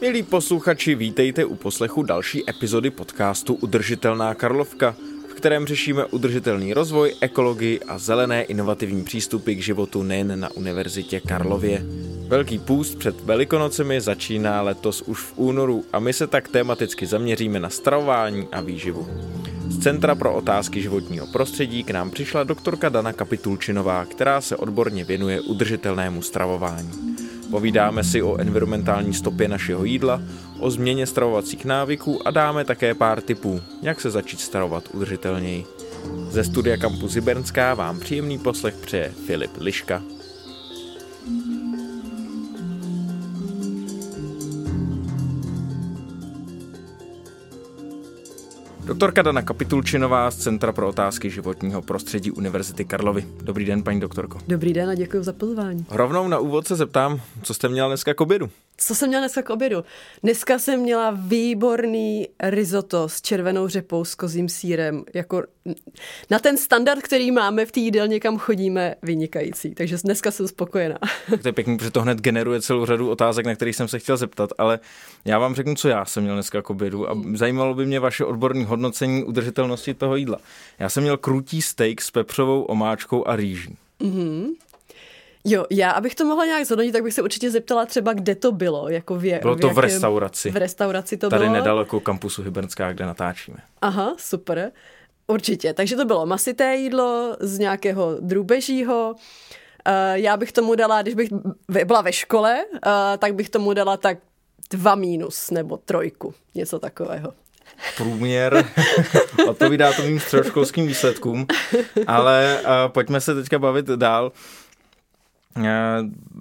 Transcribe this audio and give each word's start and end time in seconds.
Milí 0.00 0.22
posluchači, 0.22 0.94
vítejte 0.94 1.44
u 1.44 1.54
poslechu 1.54 2.02
další 2.02 2.50
epizody 2.50 2.90
podcastu 2.90 3.54
Udržitelná 3.54 4.34
Karlovka, 4.34 4.94
v 5.30 5.34
kterém 5.34 5.66
řešíme 5.66 6.04
udržitelný 6.04 6.74
rozvoj, 6.74 7.14
ekologii 7.20 7.80
a 7.80 7.98
zelené 7.98 8.42
inovativní 8.42 9.04
přístupy 9.04 9.54
k 9.54 9.62
životu 9.62 10.02
nejen 10.02 10.40
na 10.40 10.50
Univerzitě 10.50 11.20
Karlově. 11.20 11.82
Velký 12.28 12.58
půst 12.58 12.98
před 12.98 13.20
Velikonocemi 13.20 14.00
začíná 14.00 14.62
letos 14.62 15.02
už 15.02 15.20
v 15.20 15.32
únoru 15.36 15.84
a 15.92 15.98
my 15.98 16.12
se 16.12 16.26
tak 16.26 16.48
tematicky 16.48 17.06
zaměříme 17.06 17.60
na 17.60 17.70
stravování 17.70 18.48
a 18.52 18.60
výživu. 18.60 19.08
Z 19.68 19.78
Centra 19.78 20.14
pro 20.14 20.34
otázky 20.34 20.82
životního 20.82 21.26
prostředí 21.26 21.84
k 21.84 21.90
nám 21.90 22.10
přišla 22.10 22.44
doktorka 22.44 22.88
Dana 22.88 23.12
Kapitulčinová, 23.12 24.04
která 24.04 24.40
se 24.40 24.56
odborně 24.56 25.04
věnuje 25.04 25.40
udržitelnému 25.40 26.22
stravování. 26.22 27.09
Povídáme 27.50 28.04
si 28.04 28.22
o 28.22 28.36
environmentální 28.36 29.14
stopě 29.14 29.48
našeho 29.48 29.84
jídla, 29.84 30.22
o 30.58 30.70
změně 30.70 31.06
stravovacích 31.06 31.64
návyků 31.64 32.28
a 32.28 32.30
dáme 32.30 32.64
také 32.64 32.94
pár 32.94 33.20
tipů, 33.20 33.60
jak 33.82 34.00
se 34.00 34.10
začít 34.10 34.40
stravovat 34.40 34.84
udržitelněji. 34.92 35.66
Ze 36.28 36.44
studia 36.44 36.76
Campus 36.76 37.12
Zibernská 37.12 37.74
vám 37.74 38.00
příjemný 38.00 38.38
poslech 38.38 38.74
přeje 38.74 39.12
Filip 39.26 39.50
Liška. 39.60 40.02
Doktorka 49.00 49.22
Dana 49.22 49.42
Kapitulčinová 49.42 50.30
z 50.30 50.36
Centra 50.36 50.72
pro 50.72 50.88
otázky 50.88 51.30
životního 51.30 51.82
prostředí 51.82 52.30
Univerzity 52.30 52.84
Karlovy. 52.84 53.26
Dobrý 53.42 53.64
den, 53.64 53.82
paní 53.82 54.00
doktorko. 54.00 54.38
Dobrý 54.48 54.72
den 54.72 54.90
a 54.90 54.94
děkuji 54.94 55.22
za 55.22 55.32
pozvání. 55.32 55.86
Rovnou 55.90 56.28
na 56.28 56.38
úvod 56.38 56.66
se 56.66 56.76
zeptám, 56.76 57.20
co 57.42 57.54
jste 57.54 57.68
měla 57.68 57.88
dneska 57.88 58.14
k 58.14 58.20
obědu? 58.20 58.50
Co 58.82 58.94
jsem 58.94 59.08
měla 59.08 59.20
dneska 59.20 59.42
k 59.42 59.50
obědu? 59.50 59.84
Dneska 60.22 60.58
jsem 60.58 60.80
měla 60.80 61.10
výborný 61.10 62.28
risotto 62.42 63.08
s 63.08 63.22
červenou 63.22 63.68
řepou 63.68 64.04
s 64.04 64.14
kozím 64.14 64.48
sírem. 64.48 65.04
Jako 65.14 65.42
na 66.30 66.38
ten 66.38 66.56
standard, 66.56 67.02
který 67.02 67.30
máme 67.30 67.66
v 67.66 67.72
té 67.72 67.80
jídelně, 67.80 68.20
kam 68.20 68.38
chodíme, 68.38 68.94
vynikající. 69.02 69.74
Takže 69.74 69.96
dneska 70.04 70.30
jsem 70.30 70.48
spokojená. 70.48 70.98
To 71.42 71.48
je 71.48 71.52
pěkný, 71.52 71.76
protože 71.76 71.90
to 71.90 72.02
hned 72.02 72.20
generuje 72.20 72.62
celou 72.62 72.86
řadu 72.86 73.10
otázek, 73.10 73.46
na 73.46 73.54
kterých 73.54 73.76
jsem 73.76 73.88
se 73.88 73.98
chtěl 73.98 74.16
zeptat, 74.16 74.50
ale 74.58 74.78
já 75.24 75.38
vám 75.38 75.54
řeknu, 75.54 75.74
co 75.74 75.88
já 75.88 76.04
jsem 76.04 76.22
měl 76.22 76.34
dneska 76.34 76.62
k 76.62 76.70
obědu 76.70 77.10
a 77.10 77.14
zajímalo 77.34 77.74
by 77.74 77.86
mě 77.86 78.00
vaše 78.00 78.24
odborné 78.24 78.64
hodnocení 78.64 79.24
udržitelnosti 79.24 79.94
toho 79.94 80.16
jídla. 80.16 80.38
Já 80.78 80.88
jsem 80.88 81.02
měl 81.02 81.16
krutý 81.16 81.62
steak 81.62 82.02
s 82.02 82.10
pepřovou 82.10 82.62
omáčkou 82.62 83.26
a 83.26 83.36
rýží. 83.36 83.76
Mm-hmm. 84.00 84.46
Jo, 85.44 85.66
já, 85.70 85.90
abych 85.90 86.14
to 86.14 86.24
mohla 86.24 86.44
nějak 86.44 86.66
zhodnotit, 86.66 86.92
tak 86.92 87.02
bych 87.02 87.14
se 87.14 87.22
určitě 87.22 87.50
zeptala 87.50 87.86
třeba, 87.86 88.12
kde 88.12 88.34
to 88.34 88.52
bylo. 88.52 88.88
Jako 88.88 89.14
v, 89.14 89.20
bylo 89.20 89.56
to 89.56 89.66
v, 89.66 89.70
jakém, 89.70 89.74
v 89.74 89.78
restauraci. 89.78 90.50
V 90.50 90.56
restauraci 90.56 91.16
to 91.16 91.30
Tady 91.30 91.44
bylo. 91.44 91.52
Tady 91.52 91.60
nedaleko 91.60 92.00
kampusu 92.00 92.42
Hybernská, 92.42 92.92
kde 92.92 93.06
natáčíme. 93.06 93.56
Aha, 93.82 94.14
super. 94.18 94.72
Určitě. 95.26 95.74
Takže 95.74 95.96
to 95.96 96.04
bylo 96.04 96.26
masité 96.26 96.76
jídlo 96.76 97.36
z 97.40 97.58
nějakého 97.58 98.16
drůbežího. 98.20 99.14
Uh, 99.88 99.94
já 100.12 100.36
bych 100.36 100.52
tomu 100.52 100.74
dala, 100.74 101.02
když 101.02 101.14
bych 101.14 101.28
byla 101.84 102.00
ve 102.00 102.12
škole, 102.12 102.64
uh, 102.72 102.80
tak 103.18 103.34
bych 103.34 103.50
tomu 103.50 103.74
dala 103.74 103.96
tak 103.96 104.18
dva 104.70 104.94
mínus 104.94 105.50
nebo 105.50 105.76
trojku, 105.76 106.34
něco 106.54 106.78
takového 106.78 107.32
průměr, 107.96 108.64
odpovídá 109.48 109.92
to 109.92 110.02
mým 110.02 110.20
středoškolským 110.20 110.86
výsledkům, 110.86 111.46
ale 112.06 112.60
uh, 112.62 112.70
pojďme 112.92 113.20
se 113.20 113.34
teďka 113.34 113.58
bavit 113.58 113.86
dál. 113.86 114.32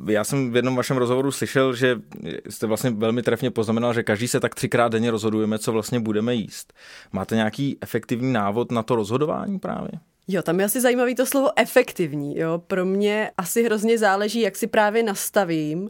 Já 0.07 0.23
jsem 0.23 0.51
v 0.51 0.55
jednom 0.55 0.75
vašem 0.75 0.97
rozhovoru 0.97 1.31
slyšel, 1.31 1.75
že 1.75 2.01
jste 2.49 2.67
vlastně 2.67 2.89
velmi 2.89 3.23
trefně 3.23 3.51
poznamenal, 3.51 3.93
že 3.93 4.03
každý 4.03 4.27
se 4.27 4.39
tak 4.39 4.55
třikrát 4.55 4.91
denně 4.91 5.11
rozhodujeme, 5.11 5.59
co 5.59 5.71
vlastně 5.71 5.99
budeme 5.99 6.35
jíst. 6.35 6.73
Máte 7.11 7.35
nějaký 7.35 7.77
efektivní 7.81 8.33
návod 8.33 8.71
na 8.71 8.83
to 8.83 8.95
rozhodování 8.95 9.59
právě? 9.59 9.91
Jo, 10.27 10.41
tam 10.41 10.59
je 10.59 10.65
asi 10.65 10.81
zajímavý 10.81 11.15
to 11.15 11.25
slovo 11.25 11.49
efektivní. 11.55 12.37
Jo. 12.37 12.63
Pro 12.67 12.85
mě 12.85 13.31
asi 13.37 13.63
hrozně 13.63 13.97
záleží, 13.97 14.41
jak 14.41 14.55
si 14.55 14.67
právě 14.67 15.03
nastavím, 15.03 15.89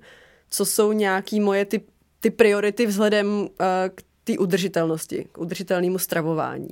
co 0.50 0.66
jsou 0.66 0.92
nějaký 0.92 1.40
moje 1.40 1.66
ty, 1.66 1.82
ty 2.20 2.30
priority 2.30 2.86
vzhledem 2.86 3.28
uh, 3.28 3.48
k 3.96 4.04
té 4.24 4.38
udržitelnosti, 4.38 5.28
k 5.32 5.38
udržitelnému 5.38 6.00
stravování. 6.00 6.70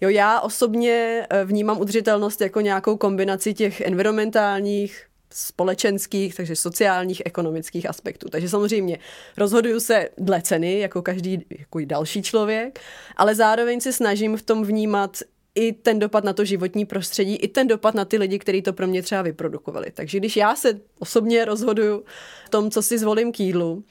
Jo, 0.00 0.08
já 0.08 0.40
osobně 0.40 1.26
eh, 1.30 1.44
vnímám 1.44 1.80
udržitelnost 1.80 2.40
jako 2.40 2.60
nějakou 2.60 2.96
kombinaci 2.96 3.54
těch 3.54 3.80
environmentálních, 3.80 5.06
společenských, 5.34 6.34
takže 6.34 6.56
sociálních, 6.56 7.22
ekonomických 7.24 7.88
aspektů. 7.88 8.28
Takže 8.28 8.48
samozřejmě 8.48 8.98
rozhoduju 9.36 9.80
se 9.80 10.08
dle 10.18 10.42
ceny, 10.42 10.78
jako 10.78 11.02
každý 11.02 11.46
jako 11.58 11.80
další 11.84 12.22
člověk, 12.22 12.80
ale 13.16 13.34
zároveň 13.34 13.80
se 13.80 13.92
snažím 13.92 14.36
v 14.36 14.42
tom 14.42 14.64
vnímat 14.64 15.18
i 15.54 15.72
ten 15.72 15.98
dopad 15.98 16.24
na 16.24 16.32
to 16.32 16.44
životní 16.44 16.84
prostředí, 16.84 17.36
i 17.36 17.48
ten 17.48 17.66
dopad 17.66 17.94
na 17.94 18.04
ty 18.04 18.18
lidi, 18.18 18.38
kteří 18.38 18.62
to 18.62 18.72
pro 18.72 18.86
mě 18.86 19.02
třeba 19.02 19.22
vyprodukovali. 19.22 19.90
Takže 19.94 20.18
když 20.18 20.36
já 20.36 20.56
se 20.56 20.80
osobně 20.98 21.44
rozhoduju 21.44 22.04
v 22.46 22.48
tom, 22.50 22.70
co 22.70 22.82
si 22.82 22.98
zvolím 22.98 23.32
k 23.32 23.40
jídlu, 23.40 23.84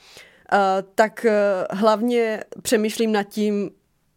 tak 0.95 1.25
eh, 1.25 1.33
hlavně 1.71 2.43
přemýšlím 2.61 3.11
nad 3.11 3.23
tím, 3.23 3.71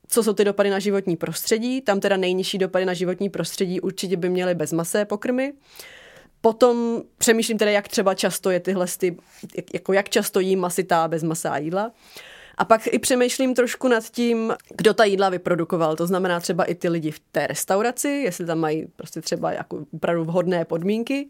co 0.09 0.23
jsou 0.23 0.33
ty 0.33 0.45
dopady 0.45 0.71
na 0.71 0.79
životní 0.79 1.17
prostředí. 1.17 1.81
Tam 1.81 2.01
teda 2.01 2.17
nejnižší 2.17 2.59
dopady 2.59 2.85
na 2.85 2.95
životní 2.95 3.29
prostředí 3.29 3.81
určitě 3.81 4.17
by 4.17 4.29
měly 4.29 4.55
bezmasé 4.55 5.05
pokrmy. 5.05 5.53
Potom 6.47 7.03
přemýšlím 7.19 7.59
teda, 7.59 7.71
jak 7.71 7.89
třeba 7.89 8.15
často 8.15 8.51
je 8.51 8.61
tyhle, 8.61 8.87
ty, 8.99 9.17
jako 9.75 9.93
jak 9.93 10.09
často 10.09 10.41
jí 10.41 10.57
masitá 10.57 11.09
bezmasá 11.09 11.57
jídla. 11.57 11.93
A 12.59 12.65
pak 12.65 12.87
i 12.87 12.99
přemýšlím 12.99 13.55
trošku 13.55 13.89
nad 13.89 14.05
tím, 14.11 14.55
kdo 14.77 14.95
ta 14.95 15.05
jídla 15.05 15.29
vyprodukoval. 15.29 15.97
To 15.97 16.07
znamená 16.07 16.41
třeba 16.41 16.65
i 16.65 16.75
ty 16.75 16.89
lidi 16.89 17.11
v 17.11 17.21
té 17.33 17.47
restauraci, 17.47 18.09
jestli 18.09 18.47
tam 18.47 18.59
mají 18.59 18.87
prostě 18.97 19.21
třeba 19.21 19.53
jako 19.53 19.87
opravdu 19.95 20.25
vhodné 20.25 20.65
podmínky, 20.65 21.29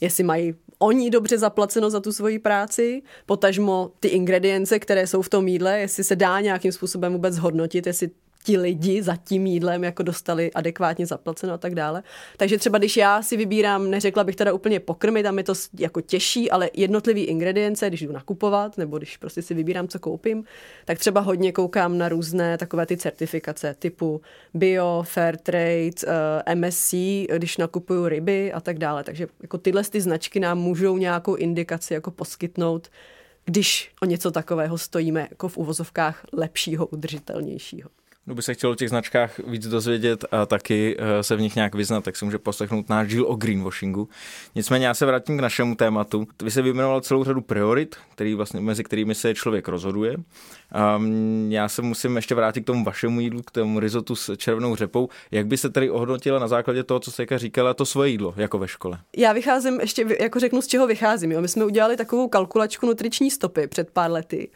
jestli 0.00 0.24
mají 0.24 0.54
oni 0.78 1.10
dobře 1.10 1.38
zaplaceno 1.38 1.90
za 1.90 2.00
tu 2.00 2.12
svoji 2.12 2.38
práci, 2.38 3.02
potažmo 3.26 3.90
ty 4.00 4.08
ingredience, 4.08 4.78
které 4.78 5.06
jsou 5.06 5.22
v 5.22 5.28
tom 5.28 5.48
jídle, 5.48 5.80
jestli 5.80 6.04
se 6.04 6.16
dá 6.16 6.40
nějakým 6.40 6.72
způsobem 6.72 7.12
vůbec 7.12 7.38
hodnotit, 7.38 7.86
jestli 7.86 8.10
ti 8.44 8.58
lidi 8.58 9.02
za 9.02 9.16
tím 9.16 9.46
jídlem 9.46 9.84
jako 9.84 10.02
dostali 10.02 10.52
adekvátně 10.52 11.06
zaplaceno 11.06 11.52
a 11.52 11.58
tak 11.58 11.74
dále. 11.74 12.02
Takže 12.36 12.58
třeba 12.58 12.78
když 12.78 12.96
já 12.96 13.22
si 13.22 13.36
vybírám, 13.36 13.90
neřekla 13.90 14.24
bych 14.24 14.36
teda 14.36 14.52
úplně 14.52 14.80
pokrmy, 14.80 15.22
tam 15.22 15.38
je 15.38 15.44
to 15.44 15.54
jako 15.78 16.00
těžší, 16.00 16.50
ale 16.50 16.70
jednotlivý 16.74 17.24
ingredience, 17.24 17.88
když 17.88 18.02
jdu 18.02 18.12
nakupovat, 18.12 18.78
nebo 18.78 18.98
když 18.98 19.16
prostě 19.16 19.42
si 19.42 19.54
vybírám, 19.54 19.88
co 19.88 19.98
koupím, 19.98 20.44
tak 20.84 20.98
třeba 20.98 21.20
hodně 21.20 21.52
koukám 21.52 21.98
na 21.98 22.08
různé 22.08 22.58
takové 22.58 22.86
ty 22.86 22.96
certifikace 22.96 23.74
typu 23.78 24.20
bio, 24.54 25.04
fair 25.06 25.36
trade, 25.36 25.90
eh, 26.46 26.54
MSC, 26.54 26.94
když 27.36 27.56
nakupuju 27.56 28.08
ryby 28.08 28.52
a 28.52 28.60
tak 28.60 28.78
dále. 28.78 29.04
Takže 29.04 29.26
jako 29.42 29.58
tyhle 29.58 29.84
ty 29.84 30.00
značky 30.00 30.40
nám 30.40 30.58
můžou 30.58 30.96
nějakou 30.96 31.34
indikaci 31.34 31.94
jako 31.94 32.10
poskytnout, 32.10 32.88
když 33.44 33.90
o 34.02 34.04
něco 34.04 34.30
takového 34.30 34.78
stojíme 34.78 35.26
jako 35.30 35.48
v 35.48 35.56
uvozovkách 35.56 36.24
lepšího, 36.32 36.86
udržitelnějšího. 36.86 38.01
Kdo 38.24 38.34
by 38.34 38.42
se 38.42 38.54
chtěl 38.54 38.70
o 38.70 38.74
těch 38.74 38.88
značkách 38.88 39.38
víc 39.38 39.68
dozvědět 39.68 40.24
a 40.30 40.46
taky 40.46 40.96
eh, 40.98 41.22
se 41.22 41.36
v 41.36 41.40
nich 41.40 41.56
nějak 41.56 41.74
vyznat, 41.74 42.04
tak 42.04 42.16
si 42.16 42.24
může 42.24 42.38
poslechnout 42.38 42.88
náš 42.88 43.08
díl 43.08 43.26
o 43.28 43.34
greenwashingu. 43.34 44.08
Nicméně 44.54 44.86
já 44.86 44.94
se 44.94 45.06
vrátím 45.06 45.38
k 45.38 45.40
našemu 45.40 45.74
tématu. 45.74 46.26
Vy 46.42 46.50
se 46.50 46.62
vyjmenoval 46.62 47.00
celou 47.00 47.24
řadu 47.24 47.40
priorit, 47.40 47.96
který 48.12 48.34
vlastně, 48.34 48.60
mezi 48.60 48.84
kterými 48.84 49.14
se 49.14 49.34
člověk 49.34 49.68
rozhoduje. 49.68 50.16
Um, 50.96 51.52
já 51.52 51.68
se 51.68 51.82
musím 51.82 52.16
ještě 52.16 52.34
vrátit 52.34 52.60
k 52.60 52.66
tomu 52.66 52.84
vašemu 52.84 53.20
jídlu, 53.20 53.42
k 53.42 53.50
tomu 53.50 53.80
rizotu 53.80 54.16
s 54.16 54.36
červenou 54.36 54.76
řepou. 54.76 55.08
Jak 55.30 55.46
by 55.46 55.56
se 55.56 55.70
tedy 55.70 55.90
ohodnotila 55.90 56.38
na 56.38 56.48
základě 56.48 56.82
toho, 56.82 57.00
co 57.00 57.10
jste 57.10 57.38
říkala, 57.38 57.74
to 57.74 57.86
svoje 57.86 58.10
jídlo, 58.10 58.34
jako 58.36 58.58
ve 58.58 58.68
škole? 58.68 58.98
Já 59.16 59.32
vycházím, 59.32 59.80
ještě 59.80 60.06
jako 60.20 60.40
řeknu, 60.40 60.62
z 60.62 60.66
čeho 60.66 60.86
vycházím. 60.86 61.32
Jo? 61.32 61.40
My 61.40 61.48
jsme 61.48 61.64
udělali 61.64 61.96
takovou 61.96 62.28
kalkulačku 62.28 62.86
nutriční 62.86 63.30
stopy 63.30 63.66
před 63.66 63.90
pár 63.90 64.10
lety 64.10 64.50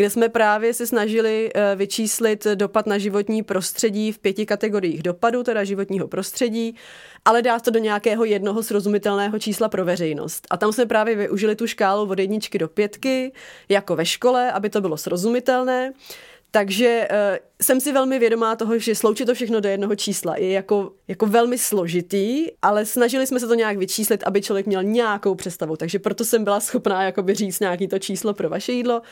kde 0.00 0.10
jsme 0.10 0.28
právě 0.28 0.74
se 0.74 0.86
snažili 0.86 1.50
eh, 1.54 1.76
vyčíslit 1.76 2.46
dopad 2.54 2.86
na 2.86 2.98
životní 2.98 3.42
prostředí 3.42 4.12
v 4.12 4.18
pěti 4.18 4.46
kategoriích 4.46 5.02
dopadu, 5.02 5.42
teda 5.42 5.64
životního 5.64 6.08
prostředí, 6.08 6.76
ale 7.24 7.42
dát 7.42 7.62
to 7.62 7.70
do 7.70 7.78
nějakého 7.78 8.24
jednoho 8.24 8.62
srozumitelného 8.62 9.38
čísla 9.38 9.68
pro 9.68 9.84
veřejnost. 9.84 10.46
A 10.50 10.56
tam 10.56 10.72
jsme 10.72 10.86
právě 10.86 11.16
využili 11.16 11.56
tu 11.56 11.66
škálu 11.66 12.10
od 12.10 12.18
jedničky 12.18 12.58
do 12.58 12.68
pětky, 12.68 13.32
jako 13.68 13.96
ve 13.96 14.06
škole, 14.06 14.52
aby 14.52 14.70
to 14.70 14.80
bylo 14.80 14.96
srozumitelné. 14.96 15.92
Takže 16.50 17.08
uh, 17.10 17.16
jsem 17.62 17.80
si 17.80 17.92
velmi 17.92 18.18
vědomá 18.18 18.56
toho, 18.56 18.78
že 18.78 18.94
sloučit 18.94 19.26
to 19.26 19.34
všechno 19.34 19.60
do 19.60 19.68
jednoho 19.68 19.94
čísla 19.94 20.36
je 20.36 20.50
jako, 20.50 20.92
jako 21.08 21.26
velmi 21.26 21.58
složitý, 21.58 22.46
ale 22.62 22.86
snažili 22.86 23.26
jsme 23.26 23.40
se 23.40 23.46
to 23.46 23.54
nějak 23.54 23.76
vyčíslit, 23.76 24.22
aby 24.26 24.42
člověk 24.42 24.66
měl 24.66 24.82
nějakou 24.82 25.34
představu. 25.34 25.76
Takže 25.76 25.98
proto 25.98 26.24
jsem 26.24 26.44
byla 26.44 26.60
schopná 26.60 27.02
jakoby 27.02 27.34
říct 27.34 27.60
nějaký 27.60 27.88
to 27.88 27.98
číslo 27.98 28.34
pro 28.34 28.48
vaše 28.48 28.72
jídlo. 28.72 29.02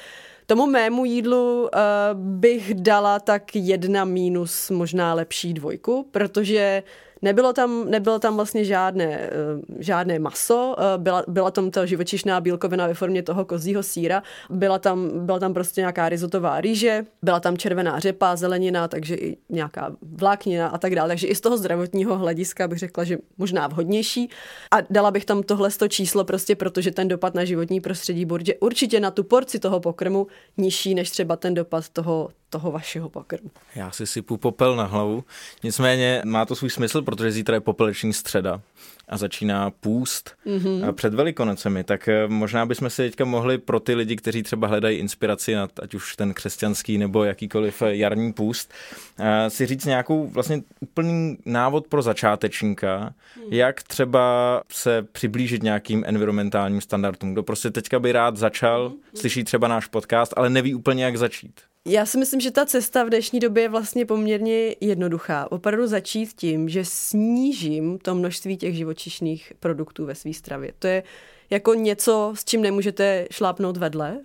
Tomu 0.46 0.67
mému 0.67 1.05
jídlu 1.05 1.62
uh, 1.62 1.69
bych 2.14 2.75
dala 2.75 3.20
tak 3.20 3.56
jedna 3.56 4.05
mínus, 4.05 4.70
možná 4.70 5.14
lepší 5.14 5.55
dvojku, 5.55 6.08
protože 6.11 6.82
Nebylo 7.23 7.53
tam, 7.53 7.91
nebylo 7.91 8.19
tam 8.19 8.37
vlastně 8.37 8.65
žádné, 8.65 9.05
eh, 9.05 9.31
žádné 9.79 10.19
maso, 10.19 10.76
eh, 10.79 10.99
byla, 10.99 11.25
byla 11.29 11.50
tam 11.50 11.70
ta 11.70 11.87
živočišná 11.87 12.41
bílkovina 12.41 12.87
ve 12.87 12.94
formě 12.94 13.23
toho 13.23 13.44
kozího 13.44 13.82
síra, 13.82 14.23
byla 14.50 14.79
tam, 14.79 15.26
byla 15.26 15.38
tam 15.38 15.55
prostě 15.55 15.81
nějaká 15.81 16.09
rizotová 16.09 16.61
rýže, 16.61 17.05
byla 17.23 17.41
tam 17.41 17.56
červená 17.56 17.99
řepa, 17.99 18.37
zelenina, 18.37 18.88
takže 18.88 19.15
i 19.15 19.37
nějaká 19.49 19.93
vláknina 20.03 20.69
a 20.69 20.79
tak 20.79 20.94
dále. 20.94 21.09
Takže 21.09 21.26
i 21.26 21.35
z 21.35 21.41
toho 21.41 21.56
zdravotního 21.59 22.19
hlediska 22.19 22.69
bych 22.69 22.79
řekla, 22.79 23.05
že 23.05 23.19
možná 23.38 23.67
vhodnější. 23.67 24.31
A 24.70 24.76
dala 24.91 25.11
bych 25.11 25.25
tam 25.25 25.43
tohle 25.43 25.70
číslo 25.88 26.25
prostě, 26.25 26.56
protože 26.56 26.91
ten 26.91 27.09
dopad 27.09 27.35
na 27.35 27.44
životní 27.44 27.81
prostředí 27.81 28.25
bude 28.25 28.55
určitě 28.55 29.00
na 29.00 29.11
tu 29.11 29.25
porci 29.25 29.59
toho 29.59 29.81
pokrmu 29.81 30.26
nižší 30.56 30.94
než 30.94 31.11
třeba 31.11 31.37
ten 31.37 31.55
dopad 31.55 31.88
toho, 31.88 32.29
toho 32.50 32.72
vašeho 32.72 33.08
pokrmu. 33.08 33.50
Já 33.74 33.90
si 33.90 34.06
sypu 34.06 34.36
popel 34.36 34.76
na 34.76 34.84
hlavu, 34.84 35.24
nicméně 35.62 36.22
má 36.24 36.44
to 36.44 36.56
svůj 36.56 36.70
smysl, 36.70 37.02
protože 37.02 37.30
zítra 37.30 37.54
je 37.54 37.60
popeleční 37.60 38.12
středa 38.12 38.60
a 39.08 39.16
začíná 39.16 39.70
půst 39.70 40.30
mm-hmm. 40.46 40.92
před 40.92 41.14
velikonocemi, 41.14 41.84
tak 41.84 42.08
eh, 42.08 42.28
možná 42.28 42.66
bychom 42.66 42.90
si 42.90 43.02
teďka 43.02 43.24
mohli 43.24 43.58
pro 43.58 43.80
ty 43.80 43.94
lidi, 43.94 44.16
kteří 44.16 44.42
třeba 44.42 44.68
hledají 44.68 44.98
inspiraci 44.98 45.54
na 45.54 45.68
ať 45.82 45.94
už 45.94 46.16
ten 46.16 46.34
křesťanský 46.34 46.98
nebo 46.98 47.24
jakýkoliv 47.24 47.82
eh, 47.82 47.96
jarní 47.96 48.32
půst, 48.32 48.72
eh, 49.18 49.50
si 49.50 49.66
říct 49.66 49.84
nějakou 49.84 50.26
vlastně 50.26 50.62
úplný 50.80 51.38
návod 51.46 51.86
pro 51.86 52.02
začátečníka, 52.02 53.14
mm. 53.36 53.52
jak 53.52 53.82
třeba 53.82 54.62
se 54.72 55.02
přiblížit 55.12 55.62
nějakým 55.62 56.04
environmentálním 56.06 56.80
standardům. 56.80 57.32
Kdo 57.32 57.42
prostě 57.42 57.70
teďka 57.70 57.98
by 57.98 58.12
rád 58.12 58.36
začal, 58.36 58.88
mm. 58.88 58.96
slyší 59.14 59.44
třeba 59.44 59.68
náš 59.68 59.86
podcast, 59.86 60.34
ale 60.36 60.50
neví 60.50 60.74
úplně, 60.74 61.04
jak 61.04 61.16
začít. 61.16 61.60
Já 61.86 62.06
si 62.06 62.19
myslím, 62.19 62.40
že 62.40 62.50
ta 62.50 62.66
cesta 62.66 63.04
v 63.04 63.08
dnešní 63.08 63.40
době 63.40 63.62
je 63.62 63.69
vlastně 63.69 64.06
poměrně 64.06 64.75
jednoduchá. 64.80 65.52
Opravdu 65.52 65.86
začít 65.86 66.32
tím, 66.32 66.69
že 66.69 66.84
snížím 66.84 67.98
to 67.98 68.14
množství 68.14 68.56
těch 68.56 68.75
živočišných 68.75 69.52
produktů 69.60 70.04
ve 70.06 70.14
své 70.14 70.32
stravě. 70.32 70.72
To 70.78 70.86
je 70.86 71.02
jako 71.50 71.75
něco, 71.75 72.32
s 72.36 72.44
čím 72.44 72.62
nemůžete 72.62 73.26
šlápnout 73.30 73.76
vedle. 73.76 74.20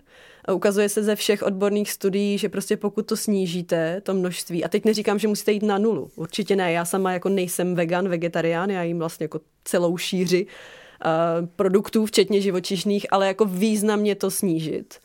A 0.45 0.53
ukazuje 0.53 0.89
se 0.89 1.03
ze 1.03 1.15
všech 1.15 1.43
odborných 1.43 1.91
studií, 1.91 2.37
že 2.37 2.49
prostě 2.49 2.77
pokud 2.77 3.05
to 3.05 3.17
snížíte, 3.17 4.01
to 4.01 4.13
množství, 4.13 4.63
a 4.63 4.67
teď 4.67 4.85
neříkám, 4.85 5.19
že 5.19 5.27
musíte 5.27 5.51
jít 5.51 5.63
na 5.63 5.77
nulu, 5.77 6.11
určitě 6.15 6.55
ne, 6.55 6.71
já 6.71 6.85
sama 6.85 7.13
jako 7.13 7.29
nejsem 7.29 7.75
vegan, 7.75 8.09
vegetarián, 8.09 8.69
já 8.69 8.83
jim 8.83 8.99
vlastně 8.99 9.23
jako 9.23 9.39
celou 9.63 9.97
šíři 9.97 10.45
uh, 10.45 11.47
produktů, 11.55 12.05
včetně 12.05 12.41
živočišných, 12.41 13.05
ale 13.11 13.27
jako 13.27 13.45
významně 13.45 14.15
to 14.15 14.31
snížit 14.31 14.99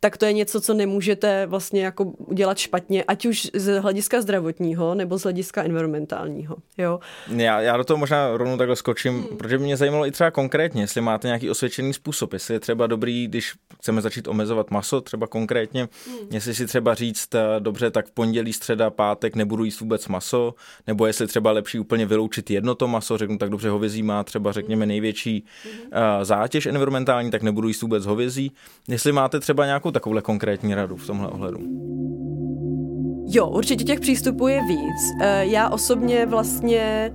tak 0.00 0.16
to 0.16 0.24
je 0.24 0.32
něco, 0.32 0.60
co 0.60 0.74
nemůžete 0.74 1.46
vlastně 1.46 1.84
jako 1.84 2.04
udělat 2.04 2.58
špatně, 2.58 3.04
ať 3.04 3.26
už 3.26 3.50
z 3.54 3.80
hlediska 3.80 4.22
zdravotního 4.22 4.94
nebo 4.94 5.18
z 5.18 5.22
hlediska 5.22 5.62
environmentálního. 5.62 6.56
Jo? 6.78 7.00
Já, 7.28 7.60
já 7.60 7.76
do 7.76 7.84
toho 7.84 7.98
možná 7.98 8.36
rovnou 8.36 8.56
takhle 8.56 8.76
skočím, 8.76 9.12
hmm. 9.12 9.36
protože 9.36 9.58
mě 9.58 9.76
zajímalo 9.76 10.06
i 10.06 10.10
třeba 10.10 10.30
konkrétně, 10.30 10.82
jestli 10.82 11.00
máte 11.00 11.28
nějaký 11.28 11.50
osvědčený 11.50 11.92
způsob, 11.92 12.32
jestli 12.32 12.54
je 12.54 12.60
třeba 12.60 12.86
dobrý, 12.86 13.26
když 13.26 13.54
chceme 13.78 14.00
začít 14.00 14.28
omezovat 14.28 14.70
maso, 14.70 15.00
třeba 15.00 15.26
konkrétně, 15.26 15.88
hmm. 16.06 16.28
jestli 16.30 16.54
si 16.54 16.66
třeba 16.66 16.94
říct, 16.94 17.34
eh, 17.34 17.40
dobře, 17.58 17.90
tak 17.90 18.06
v 18.06 18.12
pondělí, 18.12 18.52
středa, 18.52 18.90
pátek 18.90 19.36
nebudu 19.36 19.64
jíst 19.64 19.80
vůbec 19.80 20.08
maso, 20.08 20.54
nebo 20.86 21.06
jestli 21.06 21.26
třeba 21.26 21.52
lepší 21.52 21.78
úplně 21.78 22.06
vyloučit 22.06 22.50
jedno 22.50 22.74
to 22.74 22.88
maso, 22.88 23.18
řeknu 23.18 23.38
tak 23.38 23.50
dobře, 23.50 23.68
hovězí 23.68 24.02
má 24.02 24.24
třeba 24.24 24.52
řekněme 24.52 24.84
hmm. 24.84 24.88
největší 24.88 25.44
hmm. 25.64 26.24
zátěž 26.24 26.66
environmentální, 26.66 27.30
tak 27.30 27.42
nebudu 27.42 27.68
jíst 27.68 27.82
vůbec 27.82 28.06
hovězí. 28.06 28.52
Jestli 28.88 29.12
máte 29.12 29.40
třeba 29.40 29.66
nějakou 29.66 29.89
nějakou 29.90 29.98
takovouhle 29.98 30.22
konkrétní 30.22 30.74
radu 30.74 30.96
v 30.96 31.06
tomhle 31.06 31.28
ohledu? 31.28 31.58
Jo, 33.26 33.46
určitě 33.46 33.84
těch 33.84 34.00
přístupů 34.00 34.48
je 34.48 34.60
víc. 34.68 35.00
Eh, 35.20 35.46
já 35.46 35.68
osobně 35.70 36.26
vlastně 36.26 37.12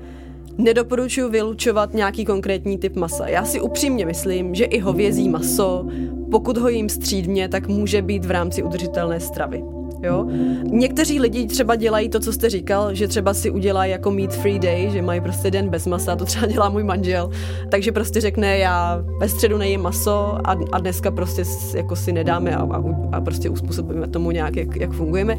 nedoporučuji 0.58 1.30
vylučovat 1.30 1.94
nějaký 1.94 2.26
konkrétní 2.26 2.78
typ 2.78 2.96
masa. 2.96 3.28
Já 3.28 3.46
si 3.46 3.62
upřímně 3.62 4.06
myslím, 4.06 4.56
že 4.56 4.66
i 4.66 4.80
hovězí 4.80 5.30
maso, 5.30 5.88
pokud 6.32 6.58
ho 6.58 6.70
jím 6.70 6.90
střídmě, 6.90 7.50
tak 7.50 7.68
může 7.68 8.02
být 8.02 8.26
v 8.26 8.32
rámci 8.32 8.64
udržitelné 8.64 9.20
stravy. 9.20 9.75
Jo? 10.04 10.26
Někteří 10.64 11.20
lidi 11.20 11.48
třeba 11.48 11.76
dělají 11.76 12.10
to, 12.10 12.20
co 12.20 12.34
jste 12.34 12.50
říkal, 12.50 12.96
že 12.96 13.08
třeba 13.08 13.34
si 13.34 13.52
udělají 13.52 13.92
jako 13.92 14.12
meat 14.12 14.34
free 14.34 14.60
day, 14.60 14.90
že 14.92 15.02
mají 15.02 15.22
prostě 15.22 15.52
den 15.52 15.70
bez 15.70 15.88
masa, 15.88 16.16
to 16.16 16.26
třeba 16.26 16.48
dělá 16.48 16.70
můj 16.70 16.84
manžel, 16.84 17.30
takže 17.70 17.92
prostě 17.92 18.22
řekne, 18.22 18.58
já 18.58 19.04
ve 19.20 19.30
středu 19.30 19.58
nejím 19.58 19.82
maso 19.82 20.38
a, 20.44 20.56
a 20.72 20.80
dneska 20.80 21.12
prostě 21.12 21.44
jako 21.76 21.96
si 21.96 22.14
nedáme 22.14 22.56
a, 22.56 22.62
a, 22.62 22.84
a 23.12 23.22
prostě 23.22 23.50
uspůsobíme 23.50 24.08
tomu 24.08 24.32
nějak, 24.32 24.56
jak, 24.56 24.76
jak 24.76 24.92
fungujeme. 24.92 25.38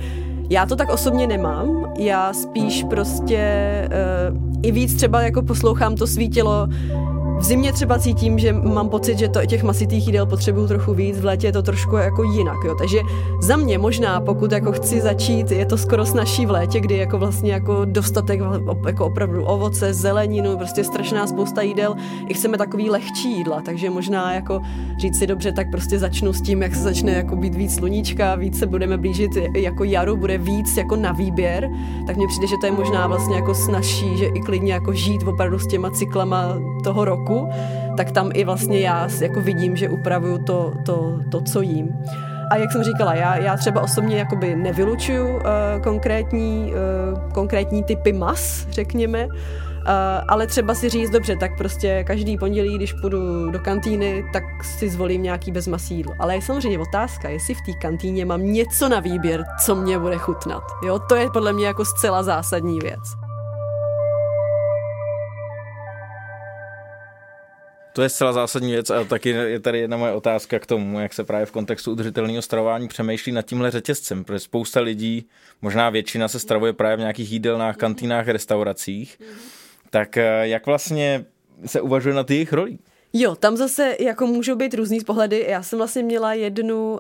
Já 0.51 0.67
to 0.67 0.77
tak 0.77 0.93
osobně 0.93 1.27
nemám, 1.27 1.93
já 1.99 2.33
spíš 2.33 2.85
prostě 2.91 3.49
uh, 4.31 4.61
i 4.63 4.73
víc 4.73 4.95
třeba 4.95 5.23
jako 5.23 5.43
poslouchám 5.43 5.97
to 5.97 6.07
svítilo 6.07 6.69
v 7.39 7.45
zimě 7.45 7.73
třeba 7.73 7.99
cítím, 7.99 8.39
že 8.39 8.53
mám 8.53 8.89
pocit, 8.89 9.19
že 9.19 9.29
to 9.29 9.47
těch 9.47 9.63
masitých 9.63 10.07
jídel 10.07 10.27
potřebuju 10.27 10.69
trochu 10.69 10.95
víc, 10.95 11.21
v 11.21 11.25
létě 11.25 11.47
je 11.47 11.53
to 11.53 11.63
trošku 11.63 11.97
jako 11.97 12.23
jinak, 12.23 12.57
jo. 12.67 12.75
Takže 12.79 13.01
za 13.41 13.57
mě 13.57 13.79
možná, 13.79 14.21
pokud 14.21 14.53
jako 14.53 14.73
chci 14.73 15.01
začít, 15.01 15.51
je 15.51 15.67
to 15.67 15.79
skoro 15.79 16.07
snažší 16.07 16.47
v 16.47 16.51
létě, 16.51 16.81
kdy 16.81 16.97
jako 16.97 17.19
vlastně 17.19 17.53
jako 17.53 17.85
dostatek 17.85 18.41
jako 18.87 19.07
opravdu 19.07 19.45
ovoce, 19.45 19.95
zeleninu, 19.95 20.57
prostě 20.57 20.85
strašná 20.85 21.27
spousta 21.27 21.63
jídel. 21.63 21.95
I 22.29 22.35
chceme 22.35 22.59
takový 22.59 22.91
lehčí 22.91 23.37
jídla, 23.37 23.61
takže 23.61 23.91
možná 23.91 24.35
jako 24.35 24.61
říct 25.01 25.19
si 25.19 25.27
dobře, 25.27 25.53
tak 25.53 25.71
prostě 25.71 25.99
začnu 25.99 26.33
s 26.33 26.43
tím, 26.43 26.63
jak 26.63 26.75
se 26.75 26.83
začne 26.83 27.13
jako 27.13 27.37
být 27.37 27.55
víc 27.55 27.75
sluníčka, 27.75 28.35
víc 28.35 28.59
se 28.59 28.67
budeme 28.67 28.99
blížit 28.99 29.31
jako 29.57 29.85
jaru, 29.85 30.17
bude 30.17 30.39
víc 30.39 30.77
jako 30.77 30.97
na 30.97 31.13
výběr, 31.13 31.71
tak 32.07 32.17
mně 32.17 32.27
přijde, 32.29 32.47
že 32.47 32.57
to 32.61 32.67
je 32.67 32.73
možná 32.73 33.07
vlastně 33.07 33.37
jako 33.37 33.55
snažší, 33.55 34.17
že 34.17 34.27
i 34.27 34.41
klidně 34.41 34.73
jako 34.73 34.93
žít 34.93 35.23
opravdu 35.23 35.59
s 35.59 35.67
těma 35.67 35.91
cyklama 35.91 36.59
toho 36.85 37.05
roku 37.05 37.26
roku, 37.27 37.49
tak 37.97 38.11
tam 38.11 38.31
i 38.35 38.45
vlastně 38.45 38.81
já 38.81 39.09
jako 39.21 39.41
vidím, 39.41 39.77
že 39.77 39.89
upravuju 39.89 40.39
to, 40.39 40.73
to, 40.87 41.19
to 41.31 41.41
co 41.41 41.61
jím. 41.61 41.89
A 42.51 42.57
jak 42.57 42.73
jsem 42.73 42.83
říkala, 42.83 43.15
já, 43.15 43.37
já 43.37 43.57
třeba 43.57 43.81
osobně 43.83 44.17
jakoby 44.17 44.57
nevylučuju 44.57 45.37
uh, 45.37 45.43
konkrétní, 45.83 46.73
uh, 46.73 47.33
konkrétní 47.33 47.85
typy 47.85 48.13
mas, 48.13 48.67
řekněme, 48.71 49.27
uh, 49.27 49.33
ale 50.29 50.47
třeba 50.47 50.75
si 50.75 50.89
říct, 50.89 51.11
dobře, 51.11 51.37
tak 51.37 51.57
prostě 51.59 52.05
každý 52.07 52.39
pondělí, 52.39 52.77
když 52.77 52.93
půjdu 52.93 53.51
do 53.51 53.59
kantýny, 53.59 54.25
tak 54.33 54.45
si 54.65 54.89
zvolím 54.91 55.23
nějaký 55.23 55.53
bezmasí 55.53 55.95
jídlo. 55.95 56.15
Ale 56.19 56.35
je 56.35 56.43
samozřejmě 56.43 56.79
otázka, 56.79 57.29
jestli 57.29 57.55
v 57.55 57.61
té 57.67 57.73
kantýně 57.83 58.25
mám 58.25 58.53
něco 58.53 58.89
na 58.89 59.01
výběr, 59.01 59.45
co 59.65 59.75
mě 59.75 59.99
bude 59.99 60.19
chutnat. 60.19 60.63
Jo, 60.85 60.99
to 60.99 61.15
je 61.15 61.31
podle 61.31 61.53
mě 61.53 61.67
jako 61.67 61.85
zcela 61.85 62.23
zásadní 62.23 62.79
věc. 62.79 63.26
To 67.97 68.03
je 68.03 68.09
zcela 68.09 68.33
zásadní 68.33 68.73
věc 68.73 68.91
a 68.91 69.05
taky 69.05 69.29
je 69.29 69.61
tady 69.61 69.79
jedna 69.79 69.97
moje 69.97 70.13
otázka 70.13 70.59
k 70.59 70.67
tomu, 70.67 71.01
jak 71.01 71.15
se 71.15 71.25
právě 71.25 71.47
v 71.47 71.51
kontextu 71.51 71.93
udržitelného 71.93 72.43
stravování 72.43 72.89
přemýšlí 72.89 73.33
nad 73.33 73.43
tímhle 73.43 73.71
řetězcem, 73.71 74.25
protože 74.25 74.39
spousta 74.39 74.81
lidí, 74.81 75.27
možná 75.63 75.91
většina 75.91 76.29
se 76.29 76.39
stravuje 76.39 76.73
právě 76.73 76.97
v 76.97 77.01
nějakých 77.01 77.33
jídelnách, 77.33 77.77
kantýnách, 77.77 78.29
restauracích. 78.29 79.19
Tak 79.91 80.17
eh, 80.17 80.49
jak 80.49 80.67
vlastně 80.67 81.25
se 81.67 81.81
uvažuje 81.81 82.15
na 82.15 82.25
jejich 82.29 82.53
rolí? 82.53 82.79
Jo, 83.13 83.35
tam 83.35 83.57
zase 83.57 83.97
jako 84.01 84.27
můžou 84.27 84.57
být 84.57 84.75
různý 84.75 85.01
pohledy. 85.01 85.47
Já 85.49 85.63
jsem 85.63 85.79
vlastně 85.79 86.03
měla 86.03 86.35
jednu 86.35 86.93
uh, 86.93 86.99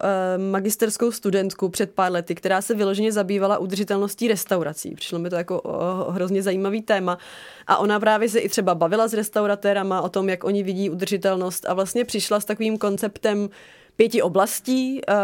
magisterskou 0.50 1.12
studentku 1.12 1.68
před 1.68 1.90
pár 1.90 2.12
lety, 2.12 2.34
která 2.34 2.62
se 2.62 2.74
vyloženě 2.74 3.12
zabývala 3.12 3.58
udržitelností 3.58 4.28
restaurací. 4.28 4.94
Přišlo 4.94 5.18
mi 5.18 5.30
to 5.30 5.36
jako 5.36 5.60
uh, 5.60 6.14
hrozně 6.14 6.42
zajímavý 6.42 6.82
téma. 6.82 7.18
A 7.66 7.76
ona 7.76 8.00
právě 8.00 8.28
se 8.28 8.38
i 8.38 8.48
třeba 8.48 8.74
bavila 8.74 9.08
s 9.08 9.14
restauratérama 9.14 10.00
o 10.00 10.08
tom, 10.08 10.28
jak 10.28 10.44
oni 10.44 10.62
vidí 10.62 10.90
udržitelnost 10.90 11.66
a 11.68 11.74
vlastně 11.74 12.04
přišla 12.04 12.40
s 12.40 12.44
takovým 12.44 12.78
konceptem 12.78 13.48
pěti 13.96 14.22
oblastí, 14.22 15.00
uh, 15.08 15.14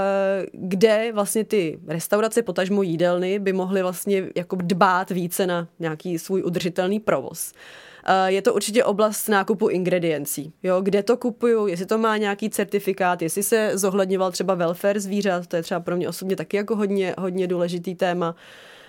kde 0.52 1.12
vlastně 1.12 1.44
ty 1.44 1.78
restaurace, 1.86 2.42
potažmo 2.42 2.82
jídelny, 2.82 3.38
by 3.38 3.52
mohly 3.52 3.82
vlastně 3.82 4.24
jako 4.36 4.56
dbát 4.56 5.10
více 5.10 5.46
na 5.46 5.68
nějaký 5.78 6.18
svůj 6.18 6.42
udržitelný 6.42 7.00
provoz. 7.00 7.52
Eh, 8.04 8.32
je 8.32 8.42
to 8.42 8.54
určitě 8.54 8.84
oblast 8.84 9.28
nákupu 9.28 9.68
ingrediencí. 9.68 10.52
Jo, 10.62 10.80
kde 10.80 11.02
to 11.02 11.16
kupuju, 11.16 11.66
jestli 11.66 11.86
to 11.86 11.98
má 11.98 12.16
nějaký 12.16 12.50
certifikát, 12.50 13.22
jestli 13.22 13.42
se 13.42 13.70
zohledňoval 13.74 14.32
třeba 14.32 14.54
welfare 14.54 15.00
zvířat, 15.00 15.46
to 15.46 15.56
je 15.56 15.62
třeba 15.62 15.80
pro 15.80 15.96
mě 15.96 16.08
osobně 16.08 16.36
taky 16.36 16.56
jako 16.56 16.76
hodně, 16.76 17.14
hodně 17.18 17.46
důležitý 17.46 17.94
téma. 17.94 18.34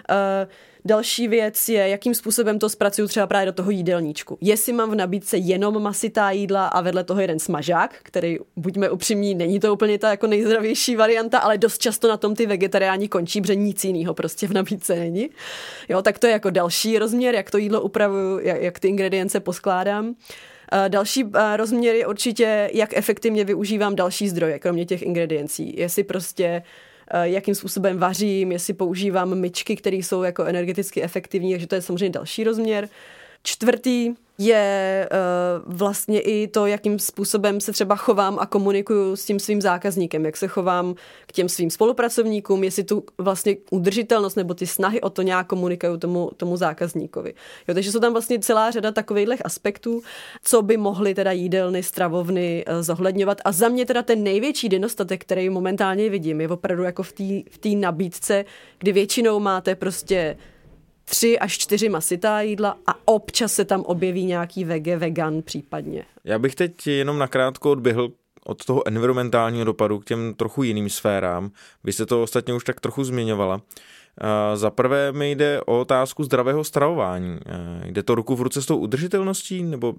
Uh, 0.09 0.51
Další 0.85 1.27
věc 1.27 1.69
je, 1.69 1.87
jakým 1.87 2.15
způsobem 2.15 2.59
to 2.59 2.69
zpracuju 2.69 3.07
třeba 3.07 3.27
právě 3.27 3.45
do 3.45 3.51
toho 3.51 3.71
jídelníčku. 3.71 4.37
Jestli 4.41 4.73
mám 4.73 4.91
v 4.91 4.95
nabídce 4.95 5.37
jenom 5.37 5.83
masitá 5.83 6.31
jídla 6.31 6.67
a 6.67 6.81
vedle 6.81 7.03
toho 7.03 7.21
jeden 7.21 7.39
smažák, 7.39 7.95
který, 8.03 8.37
buďme 8.55 8.89
upřímní, 8.89 9.35
není 9.35 9.59
to 9.59 9.73
úplně 9.73 9.99
ta 9.99 10.09
jako 10.09 10.27
nejzdravější 10.27 10.95
varianta, 10.95 11.39
ale 11.39 11.57
dost 11.57 11.77
často 11.77 12.07
na 12.07 12.17
tom 12.17 12.35
ty 12.35 12.45
vegetariáni 12.45 13.07
končí, 13.07 13.41
protože 13.41 13.55
nic 13.55 13.83
jiného 13.83 14.13
prostě 14.13 14.47
v 14.47 14.53
nabídce 14.53 14.95
není. 14.95 15.29
Jo, 15.89 16.01
tak 16.01 16.19
to 16.19 16.27
je 16.27 16.33
jako 16.33 16.49
další 16.49 16.99
rozměr, 16.99 17.35
jak 17.35 17.51
to 17.51 17.57
jídlo 17.57 17.81
upravuju, 17.81 18.39
jak, 18.39 18.61
jak 18.61 18.79
ty 18.79 18.87
ingredience 18.87 19.39
poskládám. 19.39 20.15
Další 20.87 21.25
rozměr 21.55 21.95
je 21.95 22.07
určitě, 22.07 22.69
jak 22.73 22.97
efektivně 22.97 23.45
využívám 23.45 23.95
další 23.95 24.29
zdroje, 24.29 24.59
kromě 24.59 24.85
těch 24.85 25.01
ingrediencí. 25.01 25.77
Jestli 25.77 26.03
prostě 26.03 26.63
Eh, 26.63 26.63
jakým 27.21 27.55
způsobem 27.55 27.97
vařím, 27.97 28.51
jestli 28.51 28.73
používám 28.73 29.35
myčky, 29.35 29.75
které 29.75 29.97
jsou 29.97 30.23
jako 30.23 30.43
energeticky 30.43 31.03
efektivní, 31.03 31.53
takže 31.53 31.67
to 31.67 31.75
je 31.75 31.81
samozřejmě 31.81 32.09
další 32.09 32.43
rozměr. 32.43 32.89
Čtvrtý 33.43 34.13
je 34.37 35.09
uh, 35.11 35.73
vlastně 35.75 36.19
i 36.21 36.47
to, 36.47 36.65
jakým 36.65 36.99
způsobem 36.99 37.61
se 37.61 37.71
třeba 37.71 37.95
chovám 37.95 38.39
a 38.39 38.45
komunikuju 38.45 39.15
s 39.15 39.25
tím 39.25 39.39
svým 39.39 39.61
zákazníkem, 39.61 40.25
jak 40.25 40.37
se 40.37 40.47
chovám 40.47 40.95
k 41.27 41.31
těm 41.31 41.49
svým 41.49 41.69
spolupracovníkům, 41.69 42.63
jestli 42.63 42.83
tu 42.83 43.03
vlastně 43.17 43.55
udržitelnost 43.71 44.35
nebo 44.35 44.53
ty 44.53 44.67
snahy 44.67 45.01
o 45.01 45.09
to 45.09 45.21
nějak 45.21 45.47
komunikuju 45.47 45.97
tomu, 45.97 46.31
tomu 46.37 46.57
zákazníkovi. 46.57 47.33
Jo, 47.67 47.73
takže 47.73 47.91
jsou 47.91 47.99
tam 47.99 48.11
vlastně 48.13 48.39
celá 48.39 48.71
řada 48.71 48.91
takových 48.91 49.45
aspektů, 49.45 50.01
co 50.43 50.61
by 50.61 50.77
mohly 50.77 51.15
teda 51.15 51.31
jídelny, 51.31 51.83
stravovny 51.83 52.65
uh, 52.67 52.81
zohledňovat. 52.81 53.41
A 53.45 53.51
za 53.51 53.69
mě 53.69 53.85
teda 53.85 54.01
ten 54.01 54.23
největší 54.23 54.69
nedostatek, 54.69 55.21
který 55.21 55.49
momentálně 55.49 56.09
vidím, 56.09 56.41
je 56.41 56.49
opravdu 56.49 56.83
jako 56.83 57.03
v 57.03 57.11
té 57.11 57.69
v 57.71 57.75
nabídce, 57.75 58.45
kdy 58.79 58.91
většinou 58.91 59.39
máte 59.39 59.75
prostě 59.75 60.37
tři 61.05 61.39
až 61.39 61.57
čtyři 61.57 61.89
masitá 61.89 62.41
jídla 62.41 62.77
a 62.87 62.95
občas 63.05 63.53
se 63.53 63.65
tam 63.65 63.81
objeví 63.81 64.25
nějaký 64.25 64.65
vege, 64.65 64.97
vegan 64.97 65.41
případně. 65.41 66.05
Já 66.23 66.39
bych 66.39 66.55
teď 66.55 66.87
jenom 66.87 67.17
nakrátko 67.17 67.71
odběhl 67.71 68.11
od 68.45 68.65
toho 68.65 68.87
environmentálního 68.87 69.65
dopadu 69.65 69.99
k 69.99 70.05
těm 70.05 70.33
trochu 70.33 70.63
jiným 70.63 70.89
sférám. 70.89 71.51
Vy 71.83 71.93
jste 71.93 72.05
to 72.05 72.23
ostatně 72.23 72.53
už 72.53 72.63
tak 72.63 72.79
trochu 72.79 73.03
zmiňovala. 73.03 73.61
Za 74.53 74.71
prvé 74.71 75.11
mi 75.11 75.31
jde 75.31 75.61
o 75.61 75.79
otázku 75.81 76.23
zdravého 76.23 76.63
stravování. 76.63 77.39
Jde 77.85 78.03
to 78.03 78.15
ruku 78.15 78.35
v 78.35 78.41
ruce 78.41 78.61
s 78.61 78.65
tou 78.65 78.77
udržitelností, 78.77 79.63
nebo 79.63 79.93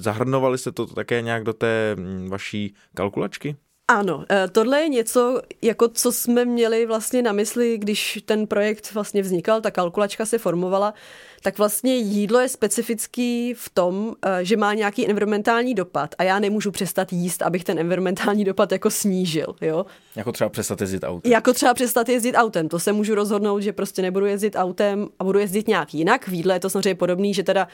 zahrnovali 0.00 0.58
jste 0.58 0.72
to 0.72 0.86
také 0.86 1.22
nějak 1.22 1.44
do 1.44 1.52
té 1.52 1.96
mm, 1.98 2.28
vaší 2.30 2.74
kalkulačky? 2.94 3.56
Ano, 3.90 4.24
eh, 4.30 4.48
tohle 4.52 4.80
je 4.80 4.88
něco, 4.88 5.42
jako 5.62 5.88
co 5.88 6.12
jsme 6.12 6.44
měli 6.44 6.86
vlastně 6.86 7.22
na 7.22 7.32
mysli, 7.32 7.78
když 7.78 8.18
ten 8.24 8.46
projekt 8.46 8.94
vlastně 8.94 9.22
vznikal, 9.22 9.60
ta 9.60 9.70
kalkulačka 9.70 10.26
se 10.26 10.38
formovala, 10.38 10.94
tak 11.42 11.58
vlastně 11.58 11.96
jídlo 11.96 12.40
je 12.40 12.48
specifický 12.48 13.54
v 13.54 13.68
tom, 13.68 14.14
eh, 14.26 14.44
že 14.44 14.56
má 14.56 14.74
nějaký 14.74 15.08
environmentální 15.08 15.74
dopad 15.74 16.14
a 16.18 16.22
já 16.22 16.38
nemůžu 16.38 16.70
přestat 16.70 17.12
jíst, 17.12 17.42
abych 17.42 17.64
ten 17.64 17.78
environmentální 17.78 18.44
dopad 18.44 18.72
jako 18.72 18.90
snížil, 18.90 19.54
jo. 19.60 19.86
Jako 20.16 20.32
třeba 20.32 20.50
přestat 20.50 20.80
jezdit 20.80 21.04
autem. 21.04 21.32
Jako 21.32 21.52
třeba 21.52 21.74
přestat 21.74 22.08
jezdit 22.08 22.34
autem, 22.34 22.68
to 22.68 22.78
se 22.78 22.92
můžu 22.92 23.14
rozhodnout, 23.14 23.60
že 23.60 23.72
prostě 23.72 24.02
nebudu 24.02 24.26
jezdit 24.26 24.56
autem 24.56 25.08
a 25.18 25.24
budu 25.24 25.38
jezdit 25.38 25.68
nějak 25.68 25.94
jinak. 25.94 26.28
V 26.28 26.32
jídle 26.32 26.54
je 26.54 26.60
to 26.60 26.70
samozřejmě 26.70 26.94
podobný, 26.94 27.34
že 27.34 27.42
teda 27.42 27.68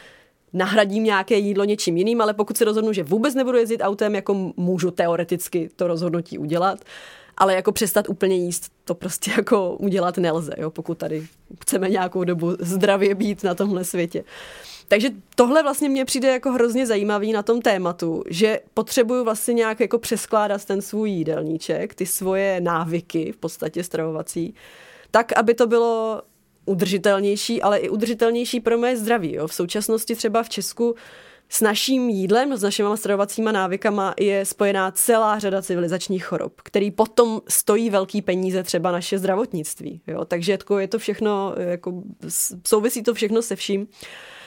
nahradím 0.56 1.04
nějaké 1.04 1.38
jídlo 1.38 1.64
něčím 1.64 1.96
jiným, 1.96 2.20
ale 2.20 2.34
pokud 2.34 2.56
se 2.56 2.64
rozhodnu, 2.64 2.92
že 2.92 3.02
vůbec 3.02 3.34
nebudu 3.34 3.58
jezdit 3.58 3.80
autem, 3.80 4.14
jako 4.14 4.52
můžu 4.56 4.90
teoreticky 4.90 5.70
to 5.76 5.86
rozhodnutí 5.86 6.38
udělat, 6.38 6.78
ale 7.36 7.54
jako 7.54 7.72
přestat 7.72 8.08
úplně 8.08 8.36
jíst, 8.36 8.72
to 8.84 8.94
prostě 8.94 9.30
jako 9.36 9.76
udělat 9.76 10.18
nelze, 10.18 10.52
jo, 10.58 10.70
pokud 10.70 10.98
tady 10.98 11.26
chceme 11.62 11.88
nějakou 11.88 12.24
dobu 12.24 12.56
zdravě 12.60 13.14
být 13.14 13.44
na 13.44 13.54
tomhle 13.54 13.84
světě. 13.84 14.24
Takže 14.88 15.10
tohle 15.34 15.62
vlastně 15.62 15.88
mě 15.88 16.04
přijde 16.04 16.28
jako 16.28 16.52
hrozně 16.52 16.86
zajímavý 16.86 17.32
na 17.32 17.42
tom 17.42 17.60
tématu, 17.62 18.22
že 18.30 18.60
potřebuju 18.74 19.24
vlastně 19.24 19.54
nějak 19.54 19.80
jako 19.80 19.98
přeskládat 19.98 20.64
ten 20.64 20.82
svůj 20.82 21.10
jídelníček, 21.10 21.94
ty 21.94 22.06
svoje 22.06 22.60
návyky 22.60 23.32
v 23.32 23.36
podstatě 23.36 23.84
stravovací, 23.84 24.54
tak, 25.10 25.32
aby 25.38 25.54
to 25.54 25.66
bylo 25.66 26.22
udržitelnější, 26.66 27.62
ale 27.62 27.78
i 27.78 27.88
udržitelnější 27.88 28.60
pro 28.60 28.78
moje 28.78 28.96
zdraví. 28.96 29.34
Jo. 29.34 29.46
V 29.46 29.54
současnosti 29.54 30.14
třeba 30.14 30.42
v 30.42 30.48
Česku 30.48 30.94
s 31.48 31.60
naším 31.60 32.08
jídlem, 32.08 32.56
s 32.56 32.62
našimi 32.62 32.88
stravovacíma 32.94 33.52
návykama 33.52 34.14
je 34.20 34.44
spojená 34.44 34.90
celá 34.90 35.38
řada 35.38 35.62
civilizačních 35.62 36.24
chorob, 36.24 36.52
který 36.62 36.90
potom 36.90 37.40
stojí 37.48 37.90
velký 37.90 38.22
peníze 38.22 38.62
třeba 38.62 38.92
naše 38.92 39.18
zdravotnictví. 39.18 40.00
Jo? 40.06 40.24
Takže 40.24 40.52
jako 40.52 40.78
je 40.78 40.88
to 40.88 40.98
všechno, 40.98 41.54
jako, 41.58 42.02
souvisí 42.66 43.02
to 43.02 43.14
všechno 43.14 43.42
se 43.42 43.56
vším. 43.56 43.88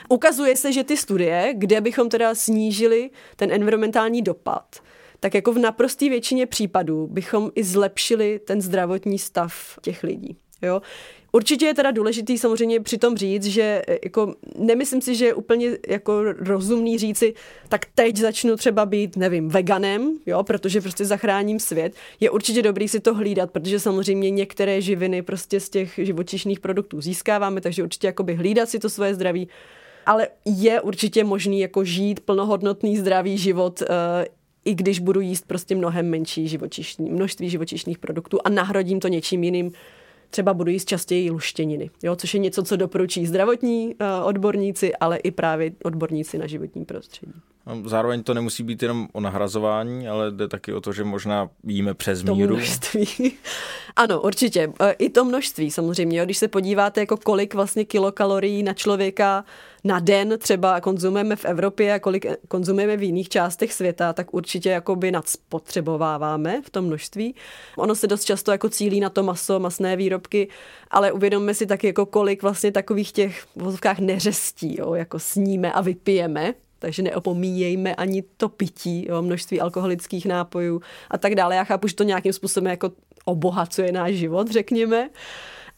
Ukazuje 0.08 0.56
se, 0.56 0.72
že 0.72 0.84
ty 0.84 0.96
studie, 0.96 1.54
kde 1.56 1.80
bychom 1.80 2.08
teda 2.08 2.34
snížili 2.34 3.10
ten 3.36 3.52
environmentální 3.52 4.22
dopad, 4.22 4.76
tak 5.20 5.34
jako 5.34 5.52
v 5.52 5.58
naprosté 5.58 6.08
většině 6.08 6.46
případů 6.46 7.06
bychom 7.06 7.50
i 7.54 7.64
zlepšili 7.64 8.38
ten 8.38 8.60
zdravotní 8.60 9.18
stav 9.18 9.78
těch 9.82 10.02
lidí. 10.02 10.36
Jo? 10.62 10.82
Určitě 11.32 11.66
je 11.66 11.74
teda 11.74 11.90
důležitý 11.90 12.38
samozřejmě 12.38 12.80
přitom 12.80 13.16
říct, 13.16 13.44
že 13.44 13.82
e, 13.88 13.98
jako 14.04 14.34
nemyslím 14.58 15.00
si, 15.00 15.14
že 15.14 15.24
je 15.24 15.34
úplně 15.34 15.70
jako 15.88 16.22
rozumný 16.22 16.98
říci, 16.98 17.34
tak 17.68 17.86
teď 17.94 18.16
začnu 18.16 18.56
třeba 18.56 18.86
být, 18.86 19.16
nevím, 19.16 19.48
veganem, 19.48 20.18
jo, 20.26 20.42
protože 20.42 20.80
prostě 20.80 21.04
zachráním 21.04 21.60
svět. 21.60 21.94
Je 22.20 22.30
určitě 22.30 22.62
dobrý 22.62 22.88
si 22.88 23.00
to 23.00 23.14
hlídat, 23.14 23.50
protože 23.50 23.80
samozřejmě 23.80 24.30
některé 24.30 24.80
živiny 24.80 25.22
prostě 25.22 25.60
z 25.60 25.68
těch 25.68 25.98
živočišných 26.02 26.60
produktů 26.60 27.00
získáváme, 27.00 27.60
takže 27.60 27.82
určitě 27.82 28.06
jakoby 28.06 28.34
hlídat 28.34 28.68
si 28.68 28.78
to 28.78 28.90
svoje 28.90 29.14
zdraví, 29.14 29.48
ale 30.06 30.28
je 30.44 30.80
určitě 30.80 31.24
možný 31.24 31.60
jako 31.60 31.84
žít 31.84 32.20
plnohodnotný 32.20 32.96
zdravý 32.96 33.38
život 33.38 33.80
uh, 33.82 33.86
i 34.64 34.74
když 34.74 34.98
budu 34.98 35.20
jíst 35.20 35.44
prostě 35.46 35.74
mnohem 35.74 36.10
menší 36.10 36.48
živočišní, 36.48 37.10
množství 37.10 37.50
živočišných 37.50 37.98
produktů 37.98 38.38
a 38.44 38.48
nahradím 38.48 39.00
to 39.00 39.08
něčím 39.08 39.44
jiným, 39.44 39.72
třeba 40.30 40.54
budu 40.54 40.70
jíst 40.70 40.88
častěji 40.88 41.30
luštěniny, 41.30 41.90
jo, 42.02 42.16
což 42.16 42.34
je 42.34 42.40
něco, 42.40 42.62
co 42.62 42.76
doporučí 42.76 43.26
zdravotní 43.26 43.86
uh, 43.86 44.26
odborníci, 44.26 44.94
ale 44.94 45.16
i 45.16 45.30
právě 45.30 45.72
odborníci 45.84 46.38
na 46.38 46.46
životní 46.46 46.84
prostředí. 46.84 47.32
Zároveň 47.84 48.22
to 48.22 48.34
nemusí 48.34 48.62
být 48.62 48.82
jenom 48.82 49.08
o 49.12 49.20
nahrazování, 49.20 50.08
ale 50.08 50.30
jde 50.30 50.48
taky 50.48 50.72
o 50.72 50.80
to, 50.80 50.92
že 50.92 51.04
možná 51.04 51.50
jíme 51.64 51.94
přes 51.94 52.22
míru. 52.22 52.56
množství. 52.56 53.06
ano, 53.96 54.20
určitě. 54.20 54.72
E, 54.80 54.92
I 54.92 55.08
to 55.10 55.24
množství 55.24 55.70
samozřejmě. 55.70 56.24
Když 56.24 56.38
se 56.38 56.48
podíváte, 56.48 57.00
jako 57.00 57.16
kolik 57.16 57.54
vlastně 57.54 57.84
kilokalorií 57.84 58.62
na 58.62 58.72
člověka 58.72 59.44
na 59.84 60.00
den 60.00 60.34
třeba 60.38 60.80
konzumujeme 60.80 61.36
v 61.36 61.44
Evropě 61.44 61.94
a 61.94 61.98
kolik 61.98 62.26
konzumujeme 62.48 62.96
v 62.96 63.02
jiných 63.02 63.28
částech 63.28 63.72
světa, 63.72 64.12
tak 64.12 64.34
určitě 64.34 64.70
jakoby 64.70 65.12
nadspotřebováváme 65.12 66.62
v 66.62 66.70
tom 66.70 66.84
množství. 66.84 67.34
Ono 67.76 67.94
se 67.94 68.06
dost 68.06 68.24
často 68.24 68.52
jako 68.52 68.68
cílí 68.68 69.00
na 69.00 69.10
to 69.10 69.22
maso, 69.22 69.60
masné 69.60 69.96
výrobky, 69.96 70.48
ale 70.90 71.12
uvědomme 71.12 71.54
si 71.54 71.66
taky, 71.66 71.86
jako 71.86 72.06
kolik 72.06 72.42
vlastně 72.42 72.72
takových 72.72 73.12
těch 73.12 73.46
v 73.56 74.00
neřestí, 74.00 74.76
jo, 74.78 74.94
jako 74.94 75.18
sníme 75.18 75.72
a 75.72 75.80
vypijeme 75.80 76.54
takže 76.80 77.02
neopomíjejme 77.02 77.94
ani 77.94 78.22
to 78.36 78.48
pití, 78.48 79.06
jo, 79.08 79.22
množství 79.22 79.60
alkoholických 79.60 80.26
nápojů 80.26 80.82
a 81.10 81.18
tak 81.18 81.34
dále. 81.34 81.56
Já 81.56 81.64
chápu, 81.64 81.88
že 81.88 81.94
to 81.94 82.02
nějakým 82.02 82.32
způsobem 82.32 82.70
jako 82.70 82.92
obohacuje 83.24 83.92
náš 83.92 84.14
život, 84.14 84.50
řekněme, 84.50 85.10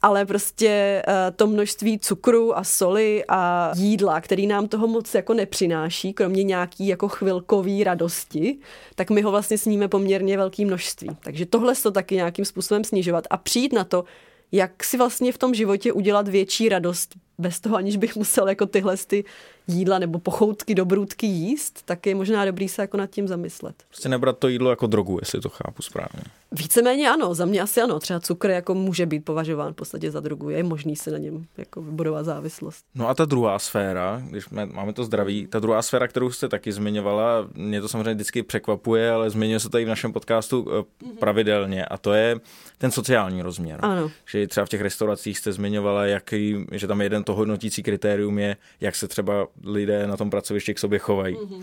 ale 0.02 0.26
prostě 0.26 1.02
uh, 1.08 1.14
to 1.36 1.46
množství 1.46 1.98
cukru 1.98 2.58
a 2.58 2.64
soli 2.64 3.24
a 3.28 3.72
jídla, 3.76 4.20
který 4.20 4.46
nám 4.46 4.68
toho 4.68 4.86
moc 4.86 5.14
jako 5.14 5.34
nepřináší, 5.34 6.12
kromě 6.12 6.42
nějaký 6.42 6.86
jako 6.86 7.08
chvilkový 7.08 7.84
radosti, 7.84 8.58
tak 8.94 9.10
my 9.10 9.22
ho 9.22 9.30
vlastně 9.30 9.58
sníme 9.58 9.88
poměrně 9.88 10.36
velké 10.36 10.64
množství. 10.64 11.10
Takže 11.24 11.46
tohle 11.46 11.74
to 11.74 11.90
taky 11.90 12.14
nějakým 12.14 12.44
způsobem 12.44 12.84
snižovat 12.84 13.24
a 13.30 13.36
přijít 13.36 13.72
na 13.72 13.84
to, 13.84 14.04
jak 14.52 14.84
si 14.84 14.96
vlastně 14.96 15.32
v 15.32 15.38
tom 15.38 15.54
životě 15.54 15.92
udělat 15.92 16.28
větší 16.28 16.68
radost 16.68 17.14
bez 17.42 17.60
toho, 17.60 17.76
aniž 17.76 17.96
bych 17.96 18.16
musel 18.16 18.48
jako 18.48 18.66
tyhle 18.66 18.96
ty 18.96 19.24
jídla 19.66 19.98
nebo 19.98 20.18
pochoutky, 20.18 20.74
dobrůdky 20.74 21.26
jíst, 21.26 21.82
tak 21.84 22.06
je 22.06 22.14
možná 22.14 22.44
dobrý 22.44 22.68
se 22.68 22.82
jako 22.82 22.96
nad 22.96 23.06
tím 23.06 23.28
zamyslet. 23.28 23.74
Prostě 23.88 24.08
nebrat 24.08 24.38
to 24.38 24.48
jídlo 24.48 24.70
jako 24.70 24.86
drogu, 24.86 25.18
jestli 25.20 25.40
to 25.40 25.48
chápu 25.48 25.82
správně. 25.82 26.22
Víceméně 26.52 27.10
ano, 27.10 27.34
za 27.34 27.44
mě 27.44 27.60
asi 27.60 27.80
ano. 27.80 28.00
Třeba 28.00 28.20
cukr 28.20 28.50
jako 28.50 28.74
může 28.74 29.06
být 29.06 29.24
považován 29.24 29.72
v 29.72 29.76
podstatě 29.76 30.10
za 30.10 30.20
drogu. 30.20 30.50
Je 30.50 30.62
možný 30.62 30.96
se 30.96 31.10
na 31.10 31.18
něm 31.18 31.44
jako 31.56 31.82
vybudovat 31.82 32.24
závislost. 32.24 32.84
No 32.94 33.08
a 33.08 33.14
ta 33.14 33.24
druhá 33.24 33.58
sféra, 33.58 34.22
když 34.30 34.48
máme 34.48 34.92
to 34.92 35.04
zdraví, 35.04 35.46
ta 35.46 35.60
druhá 35.60 35.82
sféra, 35.82 36.08
kterou 36.08 36.30
jste 36.30 36.48
taky 36.48 36.72
zmiňovala, 36.72 37.48
mě 37.54 37.80
to 37.80 37.88
samozřejmě 37.88 38.14
vždycky 38.14 38.42
překvapuje, 38.42 39.10
ale 39.10 39.30
zmiňuje 39.30 39.60
se 39.60 39.68
tady 39.68 39.84
v 39.84 39.88
našem 39.88 40.12
podcastu 40.12 40.62
mm-hmm. 40.62 40.84
pravidelně 41.18 41.84
a 41.84 41.98
to 41.98 42.12
je 42.12 42.40
ten 42.78 42.90
sociální 42.90 43.42
rozměr. 43.42 43.80
Ano. 43.82 44.10
Že 44.26 44.46
třeba 44.46 44.66
v 44.66 44.68
těch 44.68 44.80
restauracích 44.80 45.38
jste 45.38 45.52
zmiňovala, 45.52 46.06
jaký, 46.06 46.66
že 46.72 46.86
tam 46.86 47.00
jeden 47.00 47.24
to 47.24 47.31
hodnotící 47.34 47.82
kritérium 47.82 48.38
je, 48.38 48.56
jak 48.80 48.96
se 48.96 49.08
třeba 49.08 49.46
lidé 49.64 50.06
na 50.06 50.16
tom 50.16 50.30
pracovišti 50.30 50.74
k 50.74 50.78
sobě 50.78 50.98
chovají. 50.98 51.36
Mm-hmm. 51.36 51.62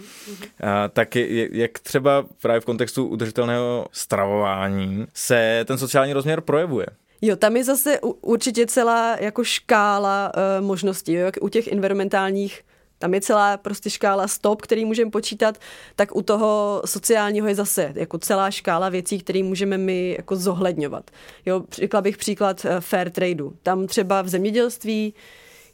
A, 0.61 0.87
tak 0.87 1.15
je, 1.15 1.49
jak 1.51 1.79
třeba 1.79 2.25
právě 2.41 2.61
v 2.61 2.65
kontextu 2.65 3.05
udržitelného 3.05 3.85
stravování 3.91 5.05
se 5.13 5.65
ten 5.67 5.77
sociální 5.77 6.13
rozměr 6.13 6.41
projevuje? 6.41 6.85
Jo, 7.21 7.35
tam 7.35 7.57
je 7.57 7.63
zase 7.63 7.99
určitě 8.21 8.67
celá 8.67 9.17
jako 9.19 9.43
škála 9.43 10.31
uh, 10.35 10.65
možností. 10.65 11.13
Jo? 11.13 11.31
U 11.41 11.49
těch 11.49 11.67
environmentálních 11.67 12.61
tam 12.99 13.13
je 13.13 13.21
celá 13.21 13.57
prostě 13.57 13.89
škála 13.89 14.27
stop, 14.27 14.61
který 14.61 14.85
můžeme 14.85 15.11
počítat, 15.11 15.57
tak 15.95 16.15
u 16.15 16.21
toho 16.21 16.81
sociálního 16.85 17.47
je 17.47 17.55
zase 17.55 17.91
jako 17.95 18.17
celá 18.17 18.51
škála 18.51 18.89
věcí, 18.89 19.19
které 19.19 19.43
můžeme 19.43 19.77
my 19.77 20.15
jako 20.17 20.35
zohledňovat. 20.35 21.11
Jo, 21.45 21.63
řekla 21.71 22.01
bych 22.01 22.17
příklad 22.17 22.65
uh, 22.65 22.71
fair 22.79 23.09
tradeu. 23.09 23.53
Tam 23.63 23.87
třeba 23.87 24.21
v 24.21 24.29
zemědělství 24.29 25.13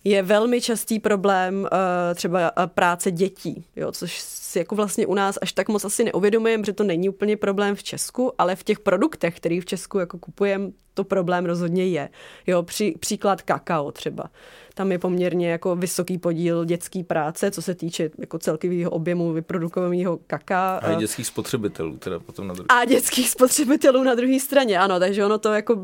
je 0.05 0.23
velmi 0.23 0.61
častý 0.61 0.99
problém 0.99 1.55
uh, 1.61 1.67
třeba 2.15 2.57
uh, 2.57 2.65
práce 2.65 3.11
dětí, 3.11 3.65
jo, 3.75 3.91
což 3.91 4.19
si 4.19 4.59
jako 4.59 4.75
vlastně 4.75 5.07
u 5.07 5.13
nás 5.13 5.37
až 5.41 5.51
tak 5.51 5.69
moc 5.69 5.85
asi 5.85 6.03
neuvědomujeme, 6.03 6.63
že 6.65 6.73
to 6.73 6.83
není 6.83 7.09
úplně 7.09 7.37
problém 7.37 7.75
v 7.75 7.83
Česku, 7.83 8.31
ale 8.37 8.55
v 8.55 8.63
těch 8.63 8.79
produktech, 8.79 9.37
který 9.37 9.61
v 9.61 9.65
Česku 9.65 9.99
jako 9.99 10.17
kupujeme, 10.17 10.71
to 10.93 11.03
problém 11.03 11.45
rozhodně 11.45 11.87
je. 11.87 12.09
Jo, 12.47 12.63
při, 12.63 12.95
příklad 12.99 13.41
kakao 13.41 13.91
třeba. 13.91 14.29
Tam 14.77 14.91
je 14.91 14.99
poměrně 14.99 15.51
jako 15.51 15.75
vysoký 15.75 16.17
podíl 16.17 16.65
dětské 16.65 17.03
práce, 17.03 17.51
co 17.51 17.61
se 17.61 17.75
týče 17.75 18.09
jako 18.17 18.39
celkového 18.39 18.91
objemu 18.91 19.33
vyprodukovaného 19.33 20.19
kaká. 20.27 20.77
A 20.77 20.93
dětských 20.93 21.27
spotřebitelů 21.27 21.97
teda 21.97 22.19
potom 22.19 22.47
na 22.47 22.53
druhé 22.53 22.67
A 22.69 22.85
dětských 22.85 23.29
spotřebitelů 23.29 24.03
na 24.03 24.15
druhé 24.15 24.39
straně, 24.39 24.79
ano, 24.79 24.99
takže 24.99 25.25
ono 25.25 25.37
to 25.37 25.53
jako 25.53 25.75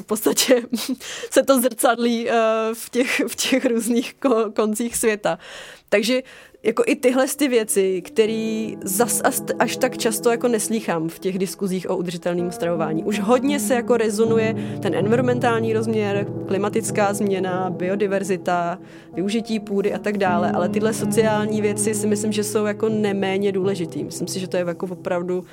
v 0.00 0.02
podstatě 0.06 0.62
se 1.30 1.42
to 1.42 1.60
zrcadlí 1.60 2.30
eh, 2.30 2.34
v 2.74 2.90
těch, 2.90 3.20
v 3.28 3.36
těch 3.36 3.66
různých 3.66 4.14
koncích 4.56 4.96
světa. 4.96 5.38
Takže 5.88 6.22
jako 6.62 6.82
i 6.86 6.96
tyhle 6.96 7.26
ty 7.36 7.48
věci, 7.48 8.02
které 8.02 8.70
zas 8.84 9.22
až 9.58 9.76
tak 9.76 9.98
často 9.98 10.30
jako 10.30 10.48
neslýchám 10.48 11.08
v 11.08 11.18
těch 11.18 11.38
diskuzích 11.38 11.90
o 11.90 11.96
udržitelném 11.96 12.52
stravování. 12.52 13.04
Už 13.04 13.20
hodně 13.20 13.60
se 13.60 13.74
jako 13.74 13.96
rezonuje 13.96 14.54
ten 14.82 14.94
environmentální 14.94 15.72
rozměr, 15.72 16.26
klimatická 16.46 17.14
změna, 17.14 17.70
biodiverzita, 17.70 18.78
využití 19.14 19.60
půdy 19.60 19.94
a 19.94 19.98
tak 19.98 20.18
dále, 20.18 20.52
ale 20.52 20.68
tyhle 20.68 20.92
sociální 20.92 21.62
věci 21.62 21.94
si 21.94 22.06
myslím, 22.06 22.32
že 22.32 22.44
jsou 22.44 22.64
jako 22.64 22.88
neméně 22.88 23.52
důležitý. 23.52 24.04
Myslím 24.04 24.28
si, 24.28 24.40
že 24.40 24.48
to 24.48 24.56
je 24.56 24.64
jako 24.66 24.86
opravdu 24.90 25.44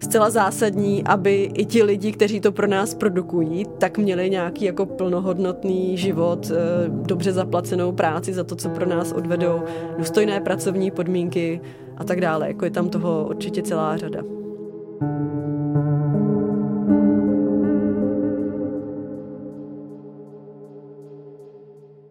zcela 0.00 0.30
zásadní, 0.30 1.04
aby 1.04 1.50
i 1.54 1.64
ti 1.64 1.82
lidi, 1.82 2.12
kteří 2.12 2.40
to 2.40 2.52
pro 2.52 2.66
nás 2.66 2.94
produkují, 2.94 3.64
tak 3.78 3.98
měli 3.98 4.30
nějaký 4.30 4.64
jako 4.64 4.86
plnohodnotný 4.86 5.96
život, 5.96 6.50
eh, 6.50 6.88
dobře 6.88 7.32
zaplacenou 7.32 7.92
práci 7.92 8.32
za 8.32 8.44
to, 8.44 8.56
co 8.56 8.68
pro 8.68 8.86
nás 8.86 9.12
odvedou, 9.12 9.62
důstojné 9.98 10.40
pracovní 10.40 10.90
podmínky 10.90 11.60
a 11.96 12.04
tak 12.04 12.20
dále. 12.20 12.48
Jako 12.48 12.64
je 12.64 12.70
tam 12.70 12.88
toho 12.88 13.26
určitě 13.30 13.62
celá 13.62 13.96
řada. 13.96 14.45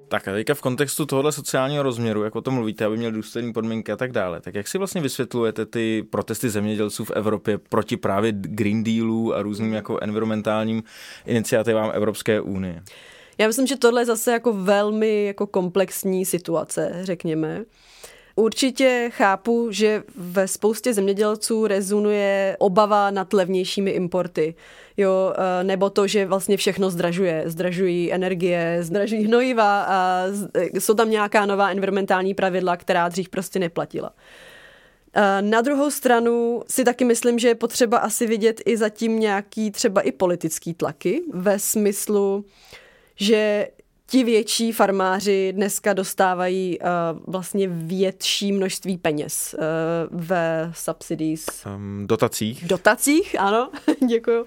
Tak 0.07 0.27
a 0.27 0.31
teďka 0.31 0.53
v 0.53 0.61
kontextu 0.61 1.05
tohohle 1.05 1.31
sociálního 1.31 1.83
rozměru, 1.83 2.23
jak 2.23 2.35
o 2.35 2.41
tom 2.41 2.53
mluvíte, 2.53 2.85
aby 2.85 2.97
měl 2.97 3.11
důstojné 3.11 3.53
podmínky 3.53 3.91
a 3.91 3.97
tak 3.97 4.11
dále, 4.11 4.41
tak 4.41 4.55
jak 4.55 4.67
si 4.67 4.77
vlastně 4.77 5.01
vysvětlujete 5.01 5.65
ty 5.65 6.03
protesty 6.09 6.49
zemědělců 6.49 7.05
v 7.05 7.11
Evropě 7.11 7.57
proti 7.57 7.97
právě 7.97 8.31
Green 8.31 8.83
Dealu 8.83 9.35
a 9.35 9.41
různým 9.41 9.73
jako 9.73 9.99
environmentálním 10.01 10.83
iniciativám 11.25 11.91
Evropské 11.93 12.41
unie? 12.41 12.83
Já 13.37 13.47
myslím, 13.47 13.67
že 13.67 13.75
tohle 13.75 14.01
je 14.01 14.05
zase 14.05 14.31
jako 14.31 14.53
velmi 14.53 15.25
jako 15.25 15.47
komplexní 15.47 16.25
situace, 16.25 16.99
řekněme. 17.01 17.65
Určitě 18.35 19.09
chápu, 19.13 19.67
že 19.71 20.03
ve 20.15 20.47
spoustě 20.47 20.93
zemědělců 20.93 21.67
rezonuje 21.67 22.55
obava 22.59 23.11
nad 23.11 23.33
levnějšími 23.33 23.91
importy. 23.91 24.55
Jo, 24.97 25.33
eh, 25.35 25.63
nebo 25.63 25.89
to, 25.89 26.07
že 26.07 26.25
vlastně 26.25 26.57
všechno 26.57 26.89
zdražuje. 26.89 27.43
Zdražují 27.45 28.13
energie, 28.13 28.77
zdražují 28.81 29.25
hnojiva 29.25 29.83
a 29.83 30.23
jsou 30.73 30.93
tam 30.93 31.11
nějaká 31.11 31.45
nová 31.45 31.69
environmentální 31.69 32.33
pravidla, 32.33 32.77
která 32.77 33.09
dřív 33.09 33.29
prostě 33.29 33.59
neplatila. 33.59 34.11
Eh, 35.13 35.41
na 35.41 35.61
druhou 35.61 35.91
stranu 35.91 36.63
si 36.67 36.83
taky 36.83 37.05
myslím, 37.05 37.39
že 37.39 37.47
je 37.47 37.55
potřeba 37.55 37.97
asi 37.97 38.27
vidět 38.27 38.61
i 38.65 38.77
zatím 38.77 39.19
nějaký 39.19 39.71
třeba 39.71 40.01
i 40.01 40.11
politický 40.11 40.73
tlaky 40.73 41.21
ve 41.33 41.59
smyslu, 41.59 42.45
že 43.15 43.67
ti 44.07 44.23
větší 44.23 44.71
farmáři 44.71 45.53
dneska 45.53 45.93
dostávají 45.93 46.79
uh, 46.79 46.87
vlastně 47.27 47.67
větší 47.67 48.51
množství 48.51 48.97
peněz 48.97 49.55
uh, 49.57 50.21
ve 50.21 50.71
subsidies. 50.75 51.45
Um, 51.75 52.07
dotacích. 52.07 52.67
Dotacích, 52.67 53.39
ano, 53.39 53.69
děkuju 54.07 54.45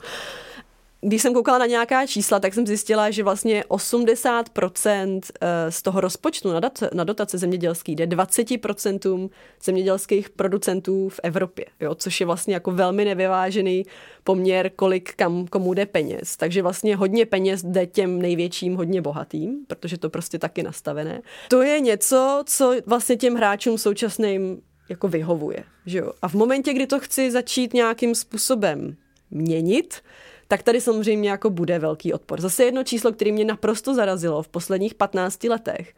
když 1.00 1.22
jsem 1.22 1.34
koukala 1.34 1.58
na 1.58 1.66
nějaká 1.66 2.06
čísla, 2.06 2.40
tak 2.40 2.54
jsem 2.54 2.66
zjistila, 2.66 3.10
že 3.10 3.22
vlastně 3.22 3.64
80% 3.68 5.20
eh, 5.40 5.72
z 5.72 5.82
toho 5.82 6.00
rozpočtu 6.00 6.52
na, 6.52 6.60
dat, 6.60 6.82
na 6.94 7.04
dotace 7.04 7.38
zemědělský 7.38 7.96
jde 7.96 8.06
20% 8.06 9.30
zemědělských 9.64 10.30
producentů 10.30 11.08
v 11.08 11.20
Evropě, 11.22 11.66
jo, 11.80 11.94
což 11.94 12.20
je 12.20 12.26
vlastně 12.26 12.54
jako 12.54 12.70
velmi 12.70 13.04
nevyvážený 13.04 13.86
poměr, 14.24 14.70
kolik 14.76 15.14
kam 15.14 15.46
komu 15.46 15.74
jde 15.74 15.86
peněz. 15.86 16.36
Takže 16.36 16.62
vlastně 16.62 16.96
hodně 16.96 17.26
peněz 17.26 17.62
jde 17.64 17.86
těm 17.86 18.22
největším, 18.22 18.76
hodně 18.76 19.02
bohatým, 19.02 19.64
protože 19.66 19.98
to 19.98 20.10
prostě 20.10 20.38
taky 20.38 20.62
nastavené. 20.62 21.22
To 21.48 21.62
je 21.62 21.80
něco, 21.80 22.42
co 22.46 22.74
vlastně 22.86 23.16
těm 23.16 23.34
hráčům 23.34 23.78
současným 23.78 24.62
jako 24.88 25.08
vyhovuje. 25.08 25.64
Že 25.86 25.98
jo? 25.98 26.12
A 26.22 26.28
v 26.28 26.34
momentě, 26.34 26.72
kdy 26.72 26.86
to 26.86 27.00
chci 27.00 27.30
začít 27.30 27.74
nějakým 27.74 28.14
způsobem 28.14 28.96
měnit, 29.30 30.02
tak 30.48 30.62
tady 30.62 30.80
samozřejmě 30.80 31.30
jako 31.30 31.50
bude 31.50 31.78
velký 31.78 32.12
odpor. 32.12 32.40
Zase 32.40 32.64
jedno 32.64 32.84
číslo, 32.84 33.12
které 33.12 33.32
mě 33.32 33.44
naprosto 33.44 33.94
zarazilo 33.94 34.42
v 34.42 34.48
posledních 34.48 34.94
15 34.94 35.44
letech. 35.44 35.94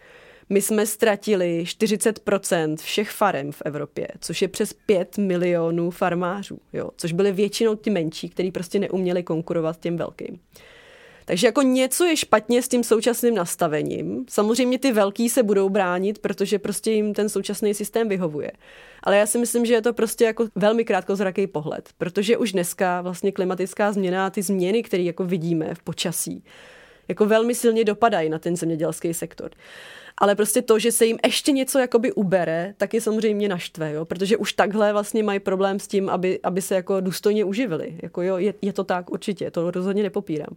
My 0.49 0.63
jsme 0.63 0.87
ztratili 0.87 1.65
40% 1.67 2.77
všech 2.77 3.11
farem 3.11 3.53
v 3.53 3.63
Evropě, 3.65 4.09
což 4.21 4.43
je 4.43 4.49
přes 4.49 4.73
5 4.73 5.19
milionů 5.19 5.91
farmářů, 5.91 6.59
jo, 6.73 6.91
což 6.97 7.13
byly 7.13 7.33
většinou 7.33 7.75
ty 7.75 7.91
menší, 7.91 8.29
kteří 8.29 8.51
prostě 8.51 8.79
neuměli 8.79 9.23
konkurovat 9.23 9.81
těm 9.81 9.97
velkým. 9.97 10.41
Takže 11.31 11.47
jako 11.47 11.63
něco 11.63 12.05
je 12.05 12.17
špatně 12.17 12.63
s 12.63 12.69
tím 12.69 12.85
současným 12.85 13.35
nastavením. 13.35 14.25
Samozřejmě 14.29 14.79
ty 14.79 14.93
velký 14.93 15.29
se 15.29 15.43
budou 15.43 15.69
bránit, 15.69 16.19
protože 16.19 16.59
prostě 16.59 16.91
jim 16.91 17.15
ten 17.15 17.29
současný 17.29 17.75
systém 17.75 18.09
vyhovuje. 18.09 18.53
Ale 19.03 19.17
já 19.17 19.27
si 19.27 19.39
myslím, 19.39 19.67
že 19.67 19.75
je 19.75 19.83
to 19.83 19.93
prostě 19.93 20.25
jako 20.25 20.47
velmi 20.55 20.85
krátkozraký 20.85 21.47
pohled, 21.47 21.89
protože 21.99 22.37
už 22.37 22.53
dneska 22.53 23.01
vlastně 23.01 23.33
klimatická 23.33 23.93
změna 23.93 24.27
a 24.27 24.31
ty 24.31 24.43
změny, 24.43 24.83
které 24.83 25.03
jako 25.03 25.25
vidíme 25.25 25.75
v 25.75 25.83
počasí, 25.83 26.45
jako 27.09 27.27
velmi 27.27 27.55
silně 27.55 27.85
dopadají 27.85 28.29
na 28.29 28.39
ten 28.39 28.57
zemědělský 28.57 29.15
sektor 29.15 29.51
ale 30.21 30.35
prostě 30.35 30.63
to, 30.63 30.79
že 30.79 30.93
se 30.93 31.07
jim 31.07 31.19
ještě 31.25 31.53
něco 31.53 31.79
jakoby 31.79 32.13
ubere, 32.13 32.75
tak 32.77 32.95
je 32.95 33.01
samozřejmě 33.01 33.49
naštve, 33.49 33.93
jo? 33.93 34.05
protože 34.05 34.37
už 34.37 34.53
takhle 34.53 34.93
vlastně 34.93 35.23
mají 35.23 35.41
problém 35.41 35.79
s 35.79 35.87
tím, 35.87 36.09
aby, 36.09 36.41
aby 36.43 36.63
se 36.63 36.75
jako 36.75 37.01
důstojně 37.01 37.45
uživili. 37.45 37.99
Jako 38.03 38.23
jo, 38.23 38.39
je, 38.39 38.55
je, 38.63 38.73
to 38.73 38.85
tak 38.85 39.11
určitě, 39.11 39.51
to 39.51 39.71
rozhodně 39.71 40.03
nepopírám. 40.03 40.55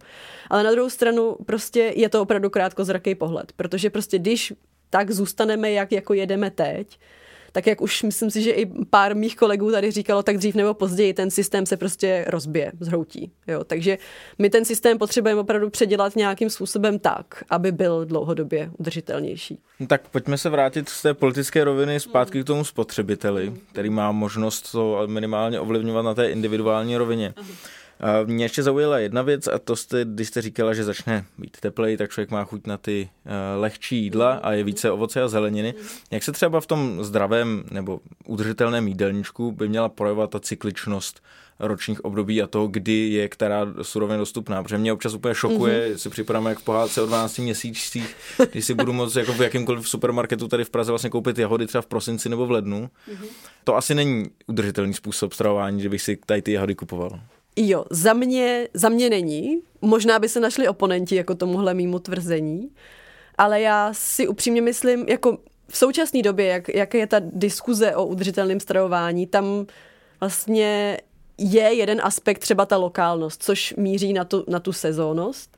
Ale 0.50 0.62
na 0.62 0.70
druhou 0.70 0.90
stranu 0.90 1.36
prostě 1.46 1.92
je 1.96 2.08
to 2.08 2.22
opravdu 2.22 2.50
krátkozraký 2.50 3.14
pohled, 3.14 3.52
protože 3.52 3.90
prostě 3.90 4.18
když 4.18 4.52
tak 4.90 5.10
zůstaneme, 5.10 5.72
jak 5.72 5.92
jako 5.92 6.14
jedeme 6.14 6.50
teď, 6.50 6.98
tak 7.54 7.66
jak 7.66 7.80
už 7.80 8.02
myslím 8.02 8.30
si, 8.30 8.42
že 8.42 8.50
i 8.50 8.66
pár 8.90 9.16
mých 9.16 9.36
kolegů 9.36 9.70
tady 9.70 9.90
říkalo, 9.90 10.22
tak 10.22 10.36
dřív 10.36 10.54
nebo 10.54 10.74
později 10.74 11.14
ten 11.14 11.30
systém 11.30 11.66
se 11.66 11.76
prostě 11.76 12.24
rozbije, 12.28 12.72
zhroutí. 12.80 13.30
Jo? 13.46 13.64
Takže 13.64 13.98
my 14.38 14.50
ten 14.50 14.64
systém 14.64 14.98
potřebujeme 14.98 15.40
opravdu 15.40 15.70
předělat 15.70 16.16
nějakým 16.16 16.50
způsobem 16.50 16.98
tak, 16.98 17.44
aby 17.50 17.72
byl 17.72 18.04
dlouhodobě 18.04 18.70
udržitelnější. 18.78 19.58
No 19.80 19.86
tak 19.86 20.08
pojďme 20.08 20.38
se 20.38 20.48
vrátit 20.48 20.88
z 20.88 21.02
té 21.02 21.14
politické 21.14 21.64
roviny 21.64 22.00
zpátky 22.00 22.42
k 22.42 22.46
tomu 22.46 22.64
spotřebiteli, 22.64 23.52
který 23.72 23.90
má 23.90 24.12
možnost 24.12 24.72
to 24.72 25.02
minimálně 25.06 25.60
ovlivňovat 25.60 26.04
na 26.04 26.14
té 26.14 26.30
individuální 26.30 26.96
rovině. 26.96 27.34
Aha. 27.36 27.48
Mě 28.24 28.44
ještě 28.44 28.62
zaujala 28.62 28.98
jedna 28.98 29.22
věc 29.22 29.46
a 29.46 29.58
to 29.58 29.76
jste, 29.76 30.04
když 30.04 30.28
jste 30.28 30.42
říkala, 30.42 30.74
že 30.74 30.84
začne 30.84 31.24
být 31.38 31.56
teplej, 31.60 31.96
tak 31.96 32.10
člověk 32.10 32.30
má 32.30 32.44
chuť 32.44 32.66
na 32.66 32.76
ty 32.76 33.08
uh, 33.26 33.32
lehčí 33.60 33.96
jídla 33.96 34.32
a 34.32 34.52
je 34.52 34.64
více 34.64 34.90
ovoce 34.90 35.22
a 35.22 35.28
zeleniny. 35.28 35.74
Jak 36.10 36.22
se 36.22 36.32
třeba 36.32 36.60
v 36.60 36.66
tom 36.66 37.04
zdravém 37.04 37.64
nebo 37.70 38.00
udržitelném 38.26 38.88
jídelníčku 38.88 39.52
by 39.52 39.68
měla 39.68 39.88
projevovat 39.88 40.30
ta 40.30 40.40
cykličnost 40.40 41.22
ročních 41.58 42.04
období 42.04 42.42
a 42.42 42.46
toho, 42.46 42.66
kdy 42.66 43.08
je 43.08 43.28
která 43.28 43.66
surovina 43.82 44.18
dostupná. 44.18 44.62
Protože 44.62 44.78
mě 44.78 44.92
občas 44.92 45.14
úplně 45.14 45.34
šokuje, 45.34 45.88
mm-hmm. 45.88 45.96
si 45.96 46.10
připadám 46.10 46.46
jak 46.46 46.58
v 46.58 46.64
pohádce 46.64 47.02
o 47.02 47.06
12 47.06 47.38
měsících, 47.38 48.16
když 48.52 48.64
si 48.64 48.74
budu 48.74 48.92
moct 48.92 49.16
jako 49.16 49.32
v 49.32 49.40
jakýmkoliv 49.40 49.88
supermarketu 49.88 50.48
tady 50.48 50.64
v 50.64 50.70
Praze 50.70 50.92
vlastně 50.92 51.10
koupit 51.10 51.38
jahody 51.38 51.66
třeba 51.66 51.82
v 51.82 51.86
prosinci 51.86 52.28
nebo 52.28 52.46
v 52.46 52.50
lednu. 52.50 52.90
Mm-hmm. 53.08 53.26
To 53.64 53.76
asi 53.76 53.94
není 53.94 54.30
udržitelný 54.46 54.94
způsob 54.94 55.32
stravování, 55.32 55.82
že 55.82 55.88
bych 55.88 56.02
si 56.02 56.18
tady 56.26 56.42
ty 56.42 56.52
jahody 56.52 56.74
kupoval. 56.74 57.20
Jo, 57.56 57.84
za 57.90 58.12
mě, 58.12 58.68
za 58.74 58.88
mě 58.88 59.10
není. 59.10 59.60
Možná 59.80 60.18
by 60.18 60.28
se 60.28 60.40
našli 60.40 60.68
oponenti 60.68 61.16
jako 61.16 61.34
tomuhle 61.34 61.74
mýmu 61.74 61.98
tvrzení, 61.98 62.70
ale 63.38 63.60
já 63.60 63.90
si 63.92 64.28
upřímně 64.28 64.62
myslím, 64.62 65.04
jako 65.08 65.38
v 65.68 65.76
současné 65.76 66.22
době, 66.22 66.46
jak, 66.46 66.68
jak 66.68 66.94
je 66.94 67.06
ta 67.06 67.20
diskuze 67.20 67.96
o 67.96 68.06
udržitelném 68.06 68.60
stravování, 68.60 69.26
tam 69.26 69.66
vlastně 70.20 70.98
je 71.38 71.74
jeden 71.74 72.00
aspekt 72.04 72.38
třeba 72.38 72.66
ta 72.66 72.76
lokálnost, 72.76 73.42
což 73.42 73.74
míří 73.76 74.12
na 74.12 74.24
tu, 74.24 74.44
na 74.48 74.60
tu 74.60 74.72
sezónnost. 74.72 75.56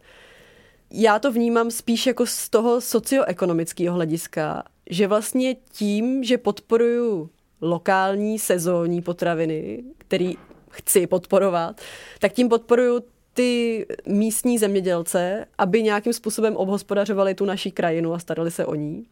Já 0.90 1.18
to 1.18 1.32
vnímám 1.32 1.70
spíš 1.70 2.06
jako 2.06 2.26
z 2.26 2.48
toho 2.48 2.80
socioekonomického 2.80 3.94
hlediska, 3.94 4.62
že 4.90 5.06
vlastně 5.06 5.56
tím, 5.72 6.24
že 6.24 6.38
podporuju 6.38 7.30
lokální 7.60 8.38
sezónní 8.38 9.02
potraviny, 9.02 9.84
který 9.98 10.34
chci 10.76 11.06
podporovat, 11.06 11.80
tak 12.18 12.32
tím 12.32 12.48
podporuju 12.48 13.00
ty 13.32 13.86
místní 14.06 14.58
zemědělce, 14.58 15.46
aby 15.58 15.82
nějakým 15.82 16.12
způsobem 16.12 16.56
obhospodařovali 16.56 17.34
tu 17.34 17.44
naší 17.44 17.70
krajinu 17.70 18.14
a 18.14 18.18
starali 18.18 18.50
se 18.50 18.66
o 18.66 18.74
ní. 18.74 19.06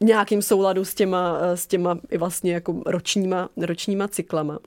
Nějakým 0.00 0.42
souladu 0.42 0.84
s 0.84 0.94
těma, 0.94 1.38
s 1.54 1.66
těma 1.66 1.98
i 2.10 2.18
vlastně 2.18 2.52
jako 2.52 2.82
ročníma, 2.86 3.48
ročníma 3.56 4.08
cyklama. 4.08 4.58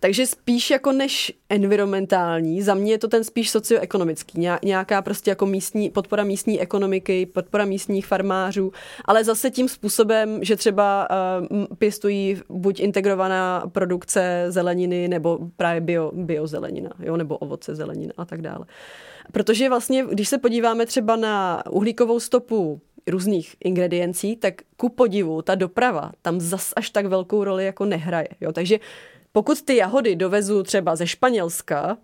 Takže 0.00 0.26
spíš 0.26 0.70
jako 0.70 0.92
než 0.92 1.32
environmentální, 1.48 2.62
za 2.62 2.74
mě 2.74 2.92
je 2.92 2.98
to 2.98 3.08
ten 3.08 3.24
spíš 3.24 3.50
socioekonomický, 3.50 4.48
nějaká 4.64 5.02
prostě 5.02 5.30
jako 5.30 5.46
místní, 5.46 5.90
podpora 5.90 6.24
místní 6.24 6.60
ekonomiky, 6.60 7.26
podpora 7.26 7.64
místních 7.64 8.06
farmářů, 8.06 8.72
ale 9.04 9.24
zase 9.24 9.50
tím 9.50 9.68
způsobem, 9.68 10.44
že 10.44 10.56
třeba 10.56 11.08
uh, 11.50 11.66
pěstují 11.78 12.36
buď 12.48 12.80
integrovaná 12.80 13.64
produkce 13.72 14.46
zeleniny, 14.48 15.08
nebo 15.08 15.38
právě 15.56 15.80
bio, 15.80 16.12
biozelenina, 16.14 16.90
jo, 16.98 17.16
nebo 17.16 17.36
ovoce 17.36 17.74
zelenina 17.74 18.12
a 18.16 18.24
tak 18.24 18.42
dále. 18.42 18.66
Protože 19.32 19.68
vlastně, 19.68 20.04
když 20.12 20.28
se 20.28 20.38
podíváme 20.38 20.86
třeba 20.86 21.16
na 21.16 21.62
uhlíkovou 21.70 22.20
stopu 22.20 22.80
různých 23.06 23.56
ingrediencí, 23.64 24.36
tak 24.36 24.54
ku 24.76 24.88
podivu 24.88 25.42
ta 25.42 25.54
doprava 25.54 26.12
tam 26.22 26.40
zas 26.40 26.72
až 26.76 26.90
tak 26.90 27.06
velkou 27.06 27.44
roli 27.44 27.64
jako 27.64 27.84
nehraje. 27.84 28.28
Jo? 28.40 28.52
Takže 28.52 28.78
pokud 29.32 29.62
ty 29.62 29.76
jahody 29.76 30.16
dovezu 30.16 30.62
třeba 30.62 30.96
ze 30.96 31.06
Španělska, 31.06 31.98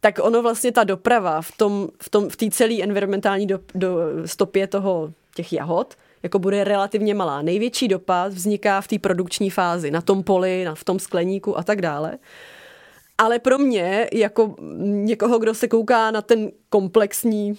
tak 0.00 0.18
ono 0.22 0.42
vlastně 0.42 0.72
ta 0.72 0.84
doprava 0.84 1.42
v 1.42 1.52
tom, 1.56 1.88
v 2.02 2.10
tom, 2.10 2.28
v 2.28 2.36
té 2.36 2.50
celé 2.50 2.82
environmentální 2.82 3.46
do, 3.46 3.60
do 3.74 3.98
stopě 4.26 4.66
toho, 4.66 5.12
těch 5.34 5.52
jahod, 5.52 5.94
jako 6.22 6.38
bude 6.38 6.64
relativně 6.64 7.14
malá. 7.14 7.42
Největší 7.42 7.88
dopad 7.88 8.32
vzniká 8.32 8.80
v 8.80 8.88
té 8.88 8.98
produkční 8.98 9.50
fázi, 9.50 9.90
na 9.90 10.00
tom 10.00 10.22
poli, 10.22 10.64
na, 10.64 10.74
v 10.74 10.84
tom 10.84 10.98
skleníku 10.98 11.58
a 11.58 11.62
tak 11.62 11.82
dále. 11.82 12.18
Ale 13.18 13.38
pro 13.38 13.58
mě, 13.58 14.08
jako 14.12 14.54
někoho, 14.80 15.38
kdo 15.38 15.54
se 15.54 15.68
kouká 15.68 16.10
na 16.10 16.22
ten 16.22 16.50
komplexní 16.68 17.58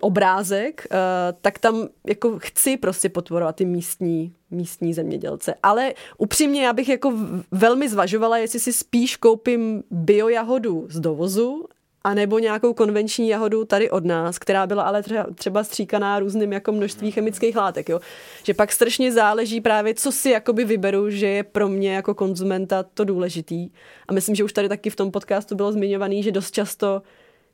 obrázek, 0.00 0.86
uh, 0.90 0.96
tak 1.40 1.58
tam 1.58 1.88
jako 2.06 2.38
chci 2.38 2.76
prostě 2.76 3.08
podporovat 3.08 3.56
ty 3.56 3.64
místní, 3.64 4.34
místní 4.50 4.94
zemědělce. 4.94 5.54
Ale 5.62 5.94
upřímně 6.18 6.64
já 6.64 6.72
bych 6.72 6.88
jako 6.88 7.12
velmi 7.50 7.88
zvažovala, 7.88 8.38
jestli 8.38 8.60
si 8.60 8.72
spíš 8.72 9.16
koupím 9.16 9.82
biojahodu 9.90 10.86
z 10.90 11.00
dovozu, 11.00 11.66
anebo 12.04 12.38
nějakou 12.38 12.74
konvenční 12.74 13.28
jahodu 13.28 13.64
tady 13.64 13.90
od 13.90 14.04
nás, 14.04 14.38
která 14.38 14.66
byla 14.66 14.82
ale 14.82 15.02
třeba, 15.02 15.26
třeba 15.34 15.64
stříkaná 15.64 16.18
různým 16.18 16.52
jako 16.52 16.72
množství 16.72 17.10
chemických 17.10 17.56
látek, 17.56 17.88
jo. 17.88 18.00
Že 18.44 18.54
pak 18.54 18.72
strašně 18.72 19.12
záleží 19.12 19.60
právě, 19.60 19.94
co 19.94 20.12
si 20.12 20.30
jakoby 20.30 20.64
vyberu, 20.64 21.10
že 21.10 21.26
je 21.26 21.42
pro 21.42 21.68
mě 21.68 21.94
jako 21.94 22.14
konzumenta 22.14 22.82
to 22.82 23.04
důležitý. 23.04 23.70
A 24.08 24.12
myslím, 24.12 24.34
že 24.34 24.44
už 24.44 24.52
tady 24.52 24.68
taky 24.68 24.90
v 24.90 24.96
tom 24.96 25.10
podcastu 25.10 25.54
bylo 25.54 25.72
zmiňovaný, 25.72 26.22
že 26.22 26.32
dost 26.32 26.50
často 26.50 27.02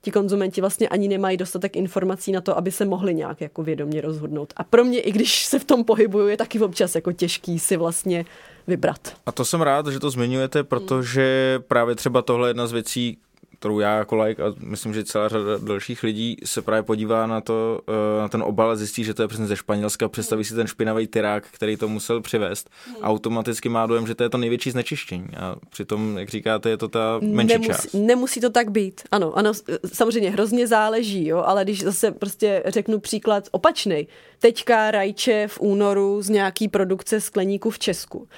ti 0.07 0.12
konzumenti 0.12 0.61
vlastně 0.61 0.88
ani 0.88 1.09
nemají 1.09 1.37
dostatek 1.37 1.77
informací 1.77 2.33
na 2.33 2.40
to, 2.40 2.59
aby 2.59 2.73
se 2.73 2.85
mohli 2.85 3.14
nějak 3.14 3.40
jako 3.40 3.62
vědomě 3.62 4.01
rozhodnout. 4.01 4.53
A 4.57 4.64
pro 4.64 4.85
mě, 4.85 5.01
i 5.01 5.12
když 5.12 5.45
se 5.45 5.59
v 5.59 5.64
tom 5.64 5.85
pohybuju, 5.85 6.29
je 6.29 6.37
taky 6.37 6.61
občas 6.61 6.95
jako 6.95 7.12
těžký 7.12 7.59
si 7.59 7.77
vlastně 7.77 8.25
vybrat. 8.66 9.16
A 9.27 9.33
to 9.33 9.45
jsem 9.45 9.62
rád, 9.62 9.87
že 9.87 10.01
to 10.01 10.11
zmiňujete, 10.11 10.64
protože 10.64 11.59
právě 11.69 11.95
třeba 11.95 12.23
tohle 12.23 12.49
je 12.49 12.51
jedna 12.51 12.66
z 12.66 12.73
věcí, 12.73 13.19
kterou 13.59 13.81
já 13.81 13.99
jako 13.99 14.16
like 14.16 14.42
a 14.42 14.53
myslím, 14.59 14.95
že 14.95 15.05
celá 15.05 15.29
řada 15.29 15.59
dalších 15.59 16.03
lidí 16.03 16.37
se 16.45 16.62
právě 16.62 16.83
podívá 16.83 17.27
na 17.27 17.40
to, 17.40 17.81
eh, 17.88 18.21
na 18.21 18.29
ten 18.29 18.42
obal 18.42 18.71
a 18.71 18.77
zjistí, 18.77 19.05
že 19.05 19.14
to 19.14 19.23
je 19.23 19.29
přesně 19.29 19.47
ze 19.47 19.57
Španělska, 19.57 20.09
představí 20.09 20.45
si 20.45 20.55
ten 20.55 20.66
špinavý 20.66 21.07
tyrák, 21.07 21.45
který 21.51 21.77
to 21.77 21.88
musel 21.88 22.21
přivést. 22.21 22.71
A 23.03 23.09
automaticky 23.09 23.69
má 23.69 23.87
dojem, 23.87 24.07
že 24.07 24.14
to 24.14 24.23
je 24.23 24.29
to 24.29 24.38
největší 24.38 24.71
znečištění 24.71 25.29
a 25.37 25.57
přitom, 25.71 26.19
jak 26.19 26.29
říkáte, 26.29 26.71
je 26.71 26.77
to 26.77 26.88
ta 26.88 27.19
menší 27.23 27.53
nemusí, 27.53 27.69
část. 27.69 27.95
Nemusí 27.95 28.40
to 28.40 28.51
tak 28.51 28.71
být, 28.71 29.01
ano, 29.11 29.33
ano, 29.37 29.53
samozřejmě 29.92 30.31
hrozně 30.31 30.66
záleží, 30.66 31.27
jo, 31.27 31.42
ale 31.47 31.64
když 31.64 31.83
zase 31.83 32.11
prostě 32.11 32.62
řeknu 32.66 32.99
příklad 32.99 33.49
opačný, 33.51 34.09
teďka 34.38 34.90
rajče 34.90 35.49
v 35.49 35.61
únoru 35.61 36.22
z 36.22 36.29
nějaký 36.29 36.68
produkce 36.68 37.20
skleníku 37.20 37.70
v 37.70 37.79
Česku 37.79 38.29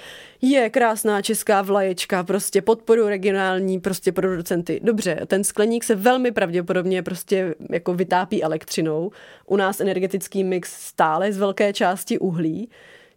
je 0.41 0.69
krásná 0.69 1.21
česká 1.21 1.61
vlaječka, 1.61 2.23
prostě 2.23 2.61
podporu 2.61 3.07
regionální 3.07 3.79
prostě 3.79 4.11
producenty. 4.11 4.79
Dobře, 4.83 5.19
ten 5.27 5.43
skleník 5.43 5.83
se 5.83 5.95
velmi 5.95 6.31
pravděpodobně 6.31 7.03
prostě 7.03 7.55
jako 7.71 7.93
vytápí 7.93 8.43
elektřinou. 8.43 9.11
U 9.45 9.55
nás 9.55 9.79
energetický 9.79 10.43
mix 10.43 10.87
stále 10.87 11.33
z 11.33 11.37
velké 11.37 11.73
části 11.73 12.19
uhlí. 12.19 12.69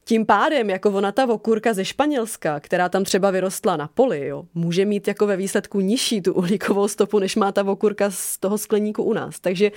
Tím 0.04 0.26
pádem, 0.26 0.70
jako 0.70 0.90
ona 0.90 1.12
ta 1.12 1.28
okurka 1.28 1.74
ze 1.74 1.84
Španělska, 1.84 2.60
která 2.60 2.88
tam 2.88 3.04
třeba 3.04 3.30
vyrostla 3.30 3.76
na 3.76 3.88
poli, 3.94 4.26
jo, 4.26 4.44
může 4.54 4.84
mít 4.84 5.08
jako 5.08 5.26
ve 5.26 5.36
výsledku 5.36 5.80
nižší 5.80 6.22
tu 6.22 6.34
uhlíkovou 6.34 6.88
stopu, 6.88 7.18
než 7.18 7.36
má 7.36 7.52
ta 7.52 7.64
okurka 7.64 8.10
z 8.10 8.38
toho 8.38 8.58
skleníku 8.58 9.02
u 9.02 9.12
nás. 9.12 9.40
Takže 9.40 9.72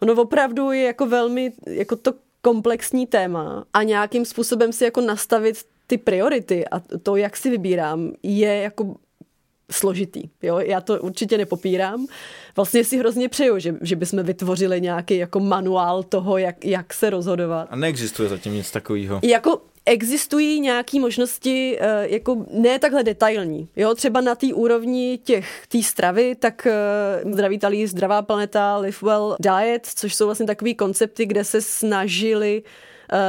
ono 0.00 0.22
opravdu 0.22 0.72
je 0.72 0.82
jako 0.82 1.06
velmi 1.06 1.52
jako 1.66 1.96
to 1.96 2.12
komplexní 2.42 3.06
téma 3.06 3.64
a 3.72 3.82
nějakým 3.82 4.24
způsobem 4.24 4.72
si 4.72 4.84
jako 4.84 5.00
nastavit 5.00 5.64
ty 5.86 5.98
priority 5.98 6.68
a 6.68 6.80
to, 7.02 7.16
jak 7.16 7.36
si 7.36 7.50
vybírám, 7.50 8.12
je 8.22 8.56
jako 8.56 8.96
složitý. 9.70 10.22
Jo? 10.42 10.58
Já 10.58 10.80
to 10.80 11.00
určitě 11.00 11.38
nepopírám. 11.38 12.06
Vlastně 12.56 12.84
si 12.84 12.98
hrozně 12.98 13.28
přeju, 13.28 13.58
že, 13.58 13.74
že 13.80 13.96
bychom 13.96 14.22
vytvořili 14.22 14.80
nějaký 14.80 15.16
jako 15.16 15.40
manuál 15.40 16.02
toho, 16.02 16.38
jak, 16.38 16.64
jak 16.64 16.94
se 16.94 17.10
rozhodovat. 17.10 17.68
A 17.70 17.76
neexistuje 17.76 18.28
zatím 18.28 18.52
nic 18.52 18.70
takového. 18.70 19.20
Jako 19.22 19.62
existují 19.90 20.60
nějaké 20.60 21.00
možnosti, 21.00 21.78
eh, 21.80 22.08
jako 22.08 22.44
ne 22.50 22.78
takhle 22.78 23.02
detailní. 23.02 23.68
Jo, 23.76 23.94
třeba 23.94 24.20
na 24.20 24.34
té 24.34 24.46
úrovni 24.46 25.18
těch 25.24 25.66
té 25.68 25.82
stravy, 25.82 26.34
tak 26.34 26.66
eh, 26.66 27.32
zdraví 27.32 27.58
talí, 27.58 27.86
zdravá 27.86 28.22
planeta, 28.22 28.76
live 28.76 28.96
well 29.02 29.36
diet, 29.40 29.86
což 29.86 30.14
jsou 30.14 30.26
vlastně 30.26 30.46
takové 30.46 30.74
koncepty, 30.74 31.26
kde 31.26 31.44
se 31.44 31.60
snažili 31.60 32.62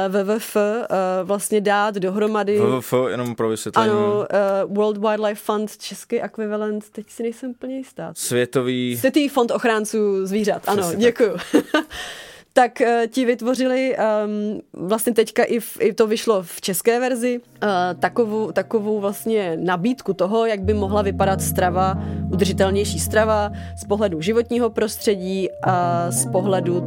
WWF 0.08 0.56
eh, 0.56 0.86
vlastně 1.22 1.60
dát 1.60 1.94
dohromady. 1.94 2.58
WWF, 2.58 2.94
jenom 3.08 3.34
pro 3.34 3.48
vysvětlení. 3.48 3.90
Ano, 3.90 4.26
World 4.66 4.96
Wildlife 4.96 5.42
Fund, 5.44 5.76
český 5.76 6.20
ekvivalent, 6.20 6.90
teď 6.90 7.10
si 7.10 7.22
nejsem 7.22 7.50
úplně 7.50 7.76
jistá. 7.76 8.12
Světový... 8.16 8.96
Světový 8.96 9.28
fond 9.28 9.50
ochránců 9.50 10.26
zvířat, 10.26 10.62
ano, 10.68 10.82
Přesně 10.82 11.04
děkuju. 11.04 11.36
tak 12.52 12.80
uh, 12.80 13.06
ti 13.06 13.24
vytvořili 13.24 13.96
um, 13.96 14.86
vlastně 14.86 15.12
teďka 15.12 15.44
i, 15.44 15.60
v, 15.60 15.78
i 15.80 15.92
to 15.92 16.06
vyšlo 16.06 16.42
v 16.42 16.60
české 16.60 17.00
verzi 17.00 17.40
uh, 17.40 17.68
takovou, 18.00 18.52
takovou 18.52 19.00
vlastně 19.00 19.56
nabídku 19.60 20.14
toho, 20.14 20.46
jak 20.46 20.62
by 20.62 20.74
mohla 20.74 21.02
vypadat 21.02 21.42
strava, 21.42 21.98
udržitelnější 22.32 23.00
strava 23.00 23.50
z 23.76 23.84
pohledu 23.84 24.20
životního 24.20 24.70
prostředí 24.70 25.48
a 25.62 26.06
z 26.10 26.26
pohledu 26.26 26.82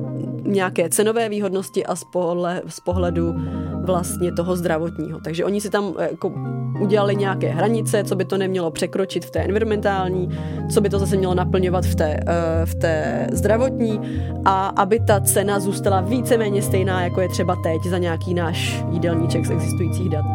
nějaké 0.45 0.89
cenové 0.89 1.29
výhodnosti 1.29 1.85
a 1.85 1.95
z, 1.95 2.03
pohle, 2.03 2.61
z 2.67 2.79
pohledu 2.79 3.35
vlastně 3.85 4.31
toho 4.31 4.55
zdravotního. 4.55 5.19
Takže 5.19 5.45
oni 5.45 5.61
si 5.61 5.69
tam 5.69 5.93
eh, 5.97 6.07
jako 6.11 6.33
udělali 6.79 7.15
nějaké 7.15 7.49
hranice, 7.49 8.03
co 8.03 8.15
by 8.15 8.25
to 8.25 8.37
nemělo 8.37 8.71
překročit 8.71 9.25
v 9.25 9.31
té 9.31 9.39
environmentální, 9.39 10.29
co 10.73 10.81
by 10.81 10.89
to 10.89 10.99
zase 10.99 11.17
mělo 11.17 11.33
naplňovat 11.33 11.85
v 11.85 11.95
té, 11.95 12.19
v 12.65 12.75
té 12.75 13.27
zdravotní 13.31 13.99
a 14.45 14.67
aby 14.67 14.99
ta 14.99 15.19
cena 15.19 15.45
cena 15.45 15.59
zůstala 15.59 16.01
víceméně 16.01 16.61
stejná, 16.61 17.03
jako 17.03 17.21
je 17.21 17.29
třeba 17.29 17.55
teď 17.55 17.83
za 17.83 17.97
nějaký 17.97 18.33
náš 18.33 18.83
jídelníček 18.89 19.45
z 19.45 19.51
existujících 19.51 20.09
dat. 20.09 20.25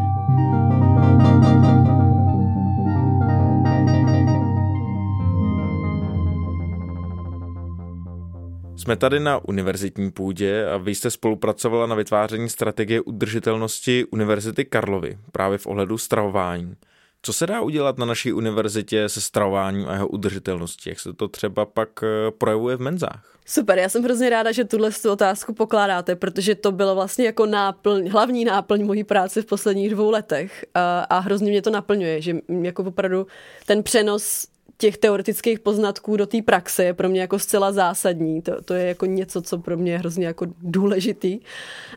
Jsme 8.80 8.96
tady 8.96 9.20
na 9.20 9.48
univerzitní 9.48 10.10
půdě 10.10 10.66
a 10.66 10.76
vy 10.76 10.94
jste 10.94 11.10
spolupracovala 11.10 11.86
na 11.86 11.94
vytváření 11.94 12.48
strategie 12.48 13.00
udržitelnosti 13.00 14.04
Univerzity 14.04 14.64
Karlovy 14.64 15.18
právě 15.32 15.58
v 15.58 15.66
ohledu 15.66 15.98
stravování. 15.98 16.74
Co 17.22 17.32
se 17.32 17.46
dá 17.46 17.60
udělat 17.60 17.98
na 17.98 18.06
naší 18.06 18.32
univerzitě 18.32 19.08
se 19.08 19.20
stravováním 19.20 19.88
a 19.88 19.92
jeho 19.92 20.08
udržitelností? 20.08 20.88
Jak 20.88 21.00
se 21.00 21.12
to 21.12 21.28
třeba 21.28 21.66
pak 21.66 21.88
eh, 22.02 22.30
projevuje 22.30 22.76
v 22.76 22.80
menzách? 22.80 23.38
Super, 23.46 23.78
já 23.78 23.88
jsem 23.88 24.02
hrozně 24.02 24.30
ráda, 24.30 24.52
že 24.52 24.64
tuhle 24.64 24.90
otázku 25.10 25.54
pokládáte, 25.54 26.16
protože 26.16 26.54
to 26.54 26.72
bylo 26.72 26.94
vlastně 26.94 27.26
jako 27.26 27.46
náplň, 27.46 28.08
hlavní 28.08 28.44
náplň 28.44 28.84
mojí 28.84 29.04
práce 29.04 29.42
v 29.42 29.46
posledních 29.46 29.90
dvou 29.90 30.10
letech 30.10 30.64
a, 30.74 31.00
a 31.00 31.18
hrozně 31.18 31.50
mě 31.50 31.62
to 31.62 31.70
naplňuje, 31.70 32.22
že 32.22 32.36
jako 32.62 32.82
opravdu 32.82 33.26
ten 33.66 33.82
přenos 33.82 34.46
těch 34.80 34.98
teoretických 34.98 35.60
poznatků 35.60 36.16
do 36.16 36.26
té 36.26 36.42
praxe 36.42 36.84
je 36.84 36.94
pro 36.94 37.08
mě 37.08 37.20
jako 37.20 37.38
zcela 37.38 37.72
zásadní. 37.72 38.42
To, 38.42 38.62
to 38.62 38.74
je 38.74 38.86
jako 38.86 39.06
něco, 39.06 39.42
co 39.42 39.58
pro 39.58 39.76
mě 39.76 39.92
je 39.92 39.98
hrozně 39.98 40.26
jako 40.26 40.46
důležitý. 40.62 41.40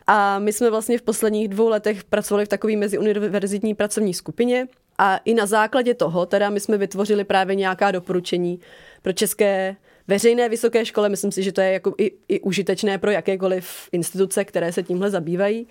A 0.06 0.38
my 0.38 0.52
jsme 0.52 0.70
vlastně 0.70 0.98
v 0.98 1.02
posledních 1.02 1.48
dvou 1.48 1.68
letech 1.68 2.04
pracovali 2.04 2.46
v 2.46 2.48
takové 2.48 2.76
meziuniverzitní 2.76 3.74
pracovní 3.74 4.14
skupině 4.14 4.68
a 4.98 5.16
i 5.16 5.34
na 5.34 5.46
základě 5.46 5.94
toho 5.94 6.26
teda 6.26 6.50
my 6.50 6.60
jsme 6.60 6.78
vytvořili 6.78 7.24
právě 7.24 7.56
nějaká 7.56 7.90
doporučení 7.90 8.60
pro 9.02 9.12
české 9.12 9.76
veřejné 10.08 10.48
vysoké 10.48 10.84
škole. 10.84 11.08
Myslím 11.08 11.32
si, 11.32 11.42
že 11.42 11.52
to 11.52 11.60
je 11.60 11.72
jako 11.72 11.94
i, 11.98 12.12
i 12.28 12.40
užitečné 12.40 12.98
pro 12.98 13.10
jakékoliv 13.10 13.88
instituce, 13.92 14.44
které 14.44 14.72
se 14.72 14.82
tímhle 14.82 15.10
zabývají. 15.10 15.66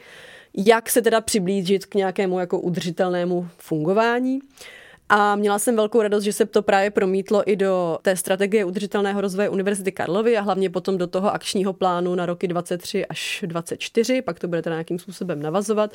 Jak 0.57 0.89
se 0.89 1.01
teda 1.01 1.21
přiblížit 1.21 1.85
k 1.85 1.95
nějakému 1.95 2.39
jako 2.39 2.59
udržitelnému 2.59 3.47
fungování. 3.57 4.39
A 5.15 5.35
měla 5.35 5.59
jsem 5.59 5.75
velkou 5.75 6.01
radost, 6.01 6.23
že 6.23 6.33
se 6.33 6.45
to 6.45 6.61
právě 6.61 6.91
promítlo 6.91 7.49
i 7.49 7.55
do 7.55 7.97
té 8.01 8.15
strategie 8.15 8.65
udržitelného 8.65 9.21
rozvoje 9.21 9.49
Univerzity 9.49 9.91
Karlovy 9.91 10.37
a 10.37 10.41
hlavně 10.41 10.69
potom 10.69 10.97
do 10.97 11.07
toho 11.07 11.33
akčního 11.33 11.73
plánu 11.73 12.15
na 12.15 12.25
roky 12.25 12.47
23 12.47 13.05
až 13.05 13.43
24, 13.47 14.21
pak 14.21 14.39
to 14.39 14.47
bude 14.47 14.61
nějakým 14.67 14.99
způsobem 14.99 15.41
navazovat. 15.41 15.93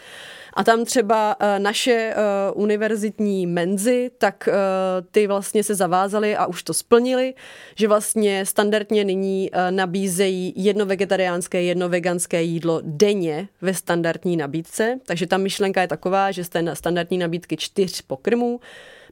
A 0.53 0.65
tam 0.65 0.85
třeba 0.85 1.37
eh, 1.41 1.59
naše 1.59 1.93
eh, 1.93 2.15
univerzitní 2.55 3.47
menzy, 3.47 4.11
tak 4.19 4.49
eh, 4.49 4.53
ty 5.11 5.27
vlastně 5.27 5.65
se 5.65 5.75
zavázaly 5.75 6.37
a 6.37 6.47
už 6.47 6.63
to 6.63 6.75
splnili, 6.75 7.35
že 7.75 7.89
vlastně 7.89 8.47
standardně 8.47 9.05
nyní 9.05 9.51
nabízejí 9.71 10.53
jedno 10.57 10.87
vegetariánské, 10.87 11.63
jedno 11.63 11.89
veganské 11.89 12.43
jídlo 12.43 12.81
denně 12.85 13.49
ve 13.61 13.75
standardní 13.75 14.37
nabídce. 14.37 14.99
Takže 15.07 15.27
ta 15.27 15.37
myšlenka 15.37 15.81
je 15.81 15.89
taková, 15.89 16.31
že 16.31 16.45
z 16.45 16.49
té 16.49 16.77
standardní 16.77 17.19
nabídky 17.19 17.57
čtyř 17.57 18.03
pokrmů 18.03 18.61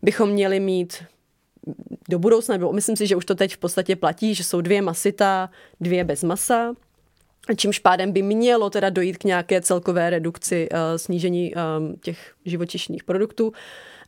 bychom 0.02 0.30
měli 0.30 0.61
mít 0.61 1.04
do 2.09 2.18
budoucna, 2.18 2.54
nebo 2.56 2.72
myslím 2.72 2.96
si, 2.96 3.06
že 3.06 3.16
už 3.16 3.24
to 3.24 3.35
teď 3.35 3.54
v 3.54 3.59
podstatě 3.59 3.96
platí, 3.96 4.35
že 4.35 4.44
jsou 4.44 4.61
dvě 4.61 4.82
masita, 4.82 5.50
dvě 5.80 6.04
bez 6.04 6.22
masa, 6.22 6.74
čímž 7.56 7.78
pádem 7.78 8.12
by 8.12 8.22
mělo 8.22 8.70
teda 8.70 8.90
dojít 8.90 9.18
k 9.18 9.24
nějaké 9.24 9.61
celkové 9.61 10.11
redukci 10.11 10.68
uh, 10.72 10.78
snížení 10.96 11.54
um, 11.54 11.96
těch 11.96 12.35
živočišných 12.44 13.04
produktů. 13.04 13.52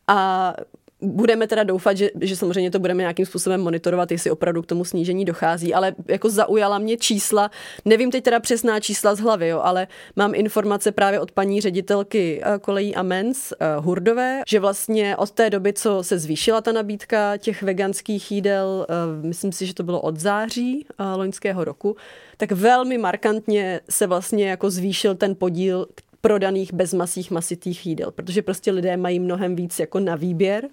A 0.07 0.55
Budeme 1.01 1.47
teda 1.47 1.63
doufat, 1.63 1.97
že, 1.97 2.11
že 2.21 2.37
samozřejmě 2.37 2.71
to 2.71 2.79
budeme 2.79 3.03
nějakým 3.03 3.27
způsobem 3.27 3.61
monitorovat, 3.61 4.11
jestli 4.13 4.31
opravdu 4.31 4.63
k 4.63 4.67
tomu 4.67 4.85
snížení 4.85 5.25
dochází, 5.25 5.75
ale 5.75 5.95
jako 6.09 6.31
zaujala 6.31 6.79
mě 6.79 6.97
čísla, 6.97 7.51
nevím 7.85 8.11
teď 8.11 8.25
teda 8.25 8.41
přesná 8.41 8.81
čísla 8.81 9.15
z 9.15 9.21
hlavy, 9.21 9.49
jo, 9.49 9.61
ale 9.63 9.87
mám 10.17 10.35
informace 10.35 10.93
právě 10.93 11.21
od 11.21 11.33
paní 11.33 11.61
ředitelky 11.61 12.41
eh, 12.43 12.59
kolejí 12.59 12.95
Amens 12.95 13.53
uh, 13.53 13.85
Hurdové, 13.85 14.43
že 14.49 14.61
vlastně 14.61 15.17
od 15.17 15.31
té 15.31 15.51
doby, 15.51 15.73
co 15.73 16.03
se 16.03 16.19
zvýšila 16.19 16.61
ta 16.61 16.73
nabídka 16.73 17.37
těch 17.37 17.63
veganských 17.63 18.33
jídel, 18.33 18.87
uh, 18.89 19.27
myslím 19.27 19.53
si, 19.53 19.67
že 19.67 19.75
to 19.75 19.83
bylo 19.83 20.01
od 20.01 20.21
září 20.21 20.87
loňského 21.17 21.65
roku, 21.65 21.97
tak 22.37 22.53
velmi 22.53 22.99
markantně 22.99 23.81
se 23.91 24.07
vlastně 24.07 24.51
jako 24.51 24.71
zvýšil 24.71 25.15
ten 25.15 25.35
podíl, 25.35 25.87
prodaných 26.21 26.73
bezmasých 26.73 27.31
masitých 27.31 27.87
jídel, 27.87 28.11
protože 28.11 28.43
prostě 28.43 28.71
lidé 28.73 28.97
mají 28.97 29.21
mnohem 29.21 29.57
víc 29.57 29.79
jako 29.79 30.01
na 30.01 30.17
výběr 30.17 30.69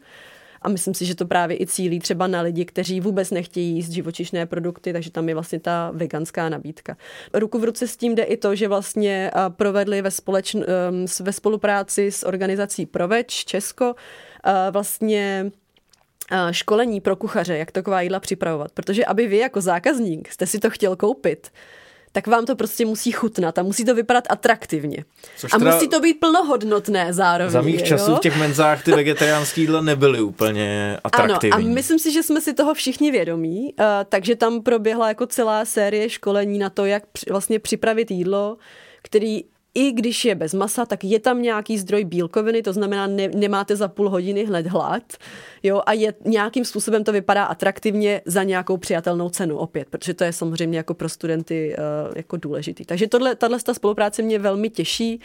a 0.61 0.69
myslím 0.69 0.93
si, 0.93 1.05
že 1.05 1.15
to 1.15 1.25
právě 1.25 1.61
i 1.61 1.67
cílí 1.67 1.99
třeba 1.99 2.27
na 2.27 2.41
lidi, 2.41 2.65
kteří 2.65 3.01
vůbec 3.01 3.31
nechtějí 3.31 3.75
jíst 3.75 3.89
živočišné 3.89 4.45
produkty, 4.45 4.93
takže 4.93 5.11
tam 5.11 5.29
je 5.29 5.35
vlastně 5.35 5.59
ta 5.59 5.91
veganská 5.93 6.49
nabídka. 6.49 6.97
Ruku 7.33 7.59
v 7.59 7.63
ruce 7.63 7.87
s 7.87 7.97
tím 7.97 8.15
jde 8.15 8.23
i 8.23 8.37
to, 8.37 8.55
že 8.55 8.67
vlastně 8.67 9.31
provedli 9.49 10.01
ve, 10.01 10.11
společn, 10.11 10.61
ve 11.19 11.33
spolupráci 11.33 12.11
s 12.11 12.25
organizací 12.25 12.85
Proveč 12.85 13.45
Česko 13.45 13.95
vlastně 14.71 15.51
školení 16.51 17.01
pro 17.01 17.15
kuchaře, 17.15 17.57
jak 17.57 17.71
taková 17.71 18.01
jídla 18.01 18.19
připravovat. 18.19 18.71
Protože 18.71 19.05
aby 19.05 19.27
vy 19.27 19.37
jako 19.37 19.61
zákazník 19.61 20.31
jste 20.31 20.47
si 20.47 20.59
to 20.59 20.69
chtěl 20.69 20.95
koupit, 20.95 21.51
tak 22.15 22.27
vám 22.27 22.45
to 22.45 22.55
prostě 22.55 22.85
musí 22.85 23.11
chutnat 23.11 23.57
a 23.57 23.63
musí 23.63 23.85
to 23.85 23.95
vypadat 23.95 24.23
atraktivně. 24.29 25.05
Což 25.37 25.53
a 25.53 25.57
musí 25.57 25.87
to 25.87 25.99
být 25.99 26.13
plnohodnotné 26.13 27.13
zároveň. 27.13 27.51
Za 27.51 27.61
mých 27.61 27.83
časů 27.83 28.15
v 28.15 28.19
těch 28.19 28.39
menzách 28.39 28.83
ty 28.83 28.91
vegetariánské 28.91 29.61
jídla 29.61 29.81
nebyly 29.81 30.21
úplně 30.21 30.97
atraktivní. 31.03 31.51
Ano, 31.51 31.65
a 31.65 31.73
myslím 31.73 31.99
si, 31.99 32.11
že 32.11 32.23
jsme 32.23 32.41
si 32.41 32.53
toho 32.53 32.73
všichni 32.73 33.11
vědomí, 33.11 33.73
uh, 33.79 33.85
takže 34.09 34.35
tam 34.35 34.61
proběhla 34.61 35.07
jako 35.07 35.27
celá 35.27 35.65
série 35.65 36.09
školení 36.09 36.59
na 36.59 36.69
to, 36.69 36.85
jak 36.85 37.03
vlastně 37.29 37.59
připravit 37.59 38.11
jídlo, 38.11 38.57
který 39.01 39.43
i 39.75 39.91
když 39.91 40.25
je 40.25 40.35
bez 40.35 40.53
masa, 40.53 40.85
tak 40.85 41.03
je 41.03 41.19
tam 41.19 41.41
nějaký 41.41 41.77
zdroj 41.77 42.03
bílkoviny, 42.03 42.61
to 42.61 42.73
znamená, 42.73 43.07
ne, 43.07 43.27
nemáte 43.27 43.75
za 43.75 43.87
půl 43.87 44.09
hodiny 44.09 44.45
hned 44.45 44.67
hlad, 44.67 45.03
jo, 45.63 45.81
a 45.85 45.93
je, 45.93 46.13
nějakým 46.25 46.65
způsobem 46.65 47.03
to 47.03 47.11
vypadá 47.11 47.45
atraktivně 47.45 48.21
za 48.25 48.43
nějakou 48.43 48.77
přijatelnou 48.77 49.29
cenu 49.29 49.57
opět, 49.57 49.87
protože 49.89 50.13
to 50.13 50.23
je 50.23 50.33
samozřejmě 50.33 50.77
jako 50.77 50.93
pro 50.93 51.09
studenty 51.09 51.75
uh, 51.77 52.13
jako 52.15 52.37
důležitý. 52.37 52.85
Takže 52.85 53.07
tohle, 53.07 53.35
tahle 53.35 53.59
spolupráce 53.73 54.21
mě 54.21 54.39
velmi 54.39 54.69
těší. 54.69 55.21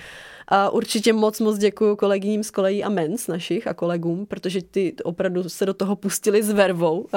A 0.48 0.70
určitě 0.70 1.12
moc, 1.12 1.40
moc 1.40 1.58
děkuji 1.58 1.96
kolegyním 1.96 2.44
z 2.44 2.50
kolejí 2.50 2.84
a 2.84 2.88
mens 2.88 3.26
našich 3.26 3.66
a 3.66 3.74
kolegům, 3.74 4.26
protože 4.26 4.62
ty 4.62 4.94
opravdu 5.02 5.48
se 5.48 5.66
do 5.66 5.74
toho 5.74 5.96
pustili 5.96 6.42
s 6.42 6.50
vervou. 6.50 6.98
Uh, 7.00 7.08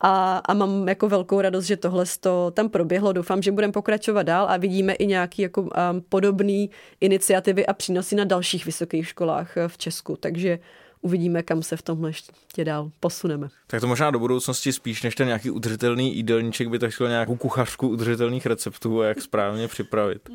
a, 0.00 0.38
a 0.38 0.54
mám 0.54 0.88
jako 0.88 1.08
velkou 1.08 1.40
radost, 1.40 1.64
že 1.64 1.76
tohle 1.76 2.04
to 2.20 2.50
tam 2.50 2.68
proběhlo. 2.68 3.12
Doufám, 3.12 3.42
že 3.42 3.52
budeme 3.52 3.72
pokračovat 3.72 4.22
dál 4.22 4.46
a 4.50 4.56
vidíme 4.56 4.92
i 4.92 5.06
nějaký 5.06 5.42
jako 5.42 5.62
um, 5.62 5.70
podobný 6.08 6.70
iniciativy 7.00 7.66
a 7.66 7.72
přínosy 7.72 8.14
na 8.14 8.24
dalších 8.24 8.66
vysokých 8.66 9.08
školách 9.08 9.56
uh, 9.56 9.68
v 9.68 9.78
Česku. 9.78 10.16
Takže 10.20 10.58
uvidíme, 11.02 11.42
kam 11.42 11.62
se 11.62 11.76
v 11.76 11.82
tomhle 11.82 12.10
ještě 12.10 12.64
dál 12.64 12.90
posuneme. 13.00 13.48
Tak 13.66 13.80
to 13.80 13.86
možná 13.86 14.10
do 14.10 14.18
budoucnosti 14.18 14.72
spíš 14.72 15.02
než 15.02 15.14
ten 15.14 15.26
nějaký 15.26 15.50
udržitelný 15.50 16.16
jídelníček 16.16 16.68
by 16.68 16.78
to 16.78 16.90
chtělo 16.90 17.08
nějakou 17.08 17.36
kuchařku 17.36 17.88
udržitelných 17.88 18.46
receptů 18.46 19.00
a 19.00 19.06
jak 19.06 19.22
správně 19.22 19.68
připravit. 19.68 20.30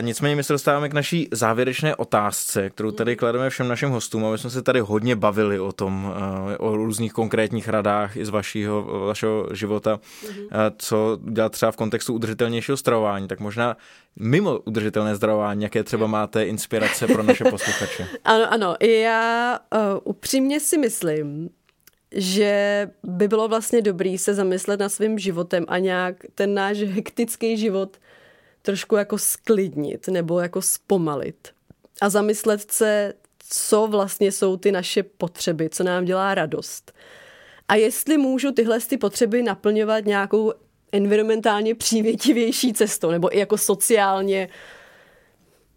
Nicméně 0.00 0.36
my 0.36 0.44
se 0.44 0.52
dostáváme 0.52 0.88
k 0.88 0.92
naší 0.92 1.28
závěrečné 1.32 1.96
otázce, 1.96 2.70
kterou 2.70 2.90
tady 2.90 3.16
klademe 3.16 3.50
všem 3.50 3.68
našim 3.68 3.90
hostům 3.90 4.24
a 4.24 4.30
my 4.30 4.38
jsme 4.38 4.50
se 4.50 4.62
tady 4.62 4.80
hodně 4.80 5.16
bavili 5.16 5.60
o 5.60 5.72
tom, 5.72 6.14
eh, 6.52 6.58
o 6.58 6.76
různých 6.76 7.12
konkrétních 7.12 7.68
radách 7.68 8.16
i 8.16 8.24
z 8.24 8.28
vašího, 8.28 8.82
vašeho 9.06 9.48
života, 9.52 9.96
mm-hmm. 9.96 10.72
co 10.78 11.18
dělat 11.30 11.52
třeba 11.52 11.72
v 11.72 11.76
kontextu 11.76 12.14
udržitelnějšího 12.14 12.76
stravování, 12.76 13.28
tak 13.28 13.40
možná 13.40 13.76
mimo 14.16 14.58
udržitelné 14.58 15.16
zdravování, 15.16 15.62
jaké 15.62 15.84
třeba 15.84 16.06
máte 16.06 16.44
inspirace 16.44 17.06
pro 17.06 17.22
naše 17.22 17.44
posluchače? 17.44 18.08
ano, 18.24 18.52
ano, 18.52 18.76
já 18.80 19.58
uh, 19.74 19.80
upřímně 20.04 20.60
si 20.60 20.78
myslím, 20.78 21.50
že 22.14 22.88
by 23.02 23.28
bylo 23.28 23.48
vlastně 23.48 23.82
dobrý 23.82 24.18
se 24.18 24.34
zamyslet 24.34 24.80
nad 24.80 24.88
svým 24.88 25.18
životem 25.18 25.64
a 25.68 25.78
nějak 25.78 26.16
ten 26.34 26.54
náš 26.54 26.78
hektický 26.78 27.56
život 27.56 27.96
trošku 28.62 28.96
jako 28.96 29.18
sklidnit 29.18 30.08
nebo 30.08 30.40
jako 30.40 30.62
zpomalit 30.62 31.48
a 32.00 32.08
zamyslet 32.08 32.72
se, 32.72 33.12
co 33.48 33.86
vlastně 33.86 34.32
jsou 34.32 34.56
ty 34.56 34.72
naše 34.72 35.02
potřeby, 35.02 35.68
co 35.68 35.84
nám 35.84 36.04
dělá 36.04 36.34
radost. 36.34 36.92
A 37.68 37.74
jestli 37.74 38.18
můžu 38.18 38.52
tyhle 38.52 38.80
ty 38.80 38.96
potřeby 38.96 39.42
naplňovat 39.42 40.04
nějakou 40.04 40.52
environmentálně 40.92 41.74
přívětivější 41.74 42.72
cestou, 42.72 43.10
nebo 43.10 43.36
i 43.36 43.38
jako 43.38 43.58
sociálně 43.58 44.48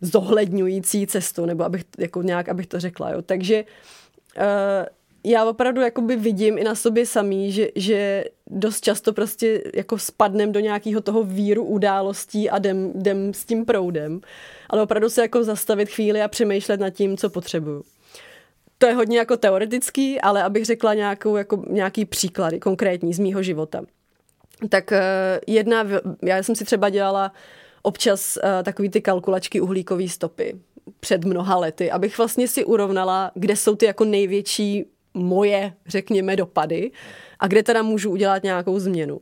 zohledňující 0.01 1.07
cestou, 1.07 1.45
nebo 1.45 1.63
abych, 1.63 1.83
jako 1.97 2.21
nějak, 2.21 2.49
abych 2.49 2.67
to 2.67 2.79
řekla. 2.79 3.09
Jo. 3.09 3.21
Takže 3.21 3.63
uh, 4.37 4.43
já 5.25 5.45
opravdu 5.45 5.81
jakoby 5.81 6.15
vidím 6.15 6.57
i 6.57 6.63
na 6.63 6.75
sobě 6.75 7.05
samý, 7.05 7.51
že, 7.51 7.69
že 7.75 8.23
dost 8.47 8.83
často 8.83 9.13
prostě 9.13 9.63
jako 9.75 9.97
spadnem 9.97 10.51
do 10.51 10.59
nějakého 10.59 11.01
toho 11.01 11.23
víru 11.23 11.63
událostí 11.63 12.49
a 12.49 12.57
jdem, 12.57 12.91
jdem 12.95 13.33
s 13.33 13.45
tím 13.45 13.65
proudem. 13.65 14.21
Ale 14.69 14.81
opravdu 14.81 15.09
se 15.09 15.21
jako 15.21 15.43
zastavit 15.43 15.89
chvíli 15.89 16.21
a 16.21 16.27
přemýšlet 16.27 16.79
nad 16.79 16.89
tím, 16.89 17.17
co 17.17 17.29
potřebuju. 17.29 17.83
To 18.77 18.85
je 18.85 18.93
hodně 18.93 19.17
jako 19.17 19.37
teoretický, 19.37 20.21
ale 20.21 20.43
abych 20.43 20.65
řekla 20.65 20.93
nějakou, 20.93 21.35
jako 21.35 21.63
nějaký 21.69 22.05
příklady 22.05 22.59
konkrétní 22.59 23.13
z 23.13 23.19
mýho 23.19 23.43
života. 23.43 23.81
Tak 24.69 24.91
uh, 24.91 24.97
jedna, 25.47 25.87
já 26.23 26.43
jsem 26.43 26.55
si 26.55 26.65
třeba 26.65 26.89
dělala 26.89 27.31
občas 27.81 28.37
uh, 28.37 28.63
takový 28.63 28.89
ty 28.89 29.01
kalkulačky 29.01 29.61
uhlíkové 29.61 30.07
stopy 30.07 30.55
před 30.99 31.23
mnoha 31.23 31.57
lety, 31.57 31.91
abych 31.91 32.17
vlastně 32.17 32.47
si 32.47 32.65
urovnala, 32.65 33.31
kde 33.35 33.55
jsou 33.55 33.75
ty 33.75 33.85
jako 33.85 34.05
největší 34.05 34.85
moje, 35.15 35.73
řekněme, 35.87 36.35
dopady 36.35 36.91
a 37.39 37.47
kde 37.47 37.63
teda 37.63 37.81
můžu 37.81 38.11
udělat 38.11 38.43
nějakou 38.43 38.79
změnu. 38.79 39.19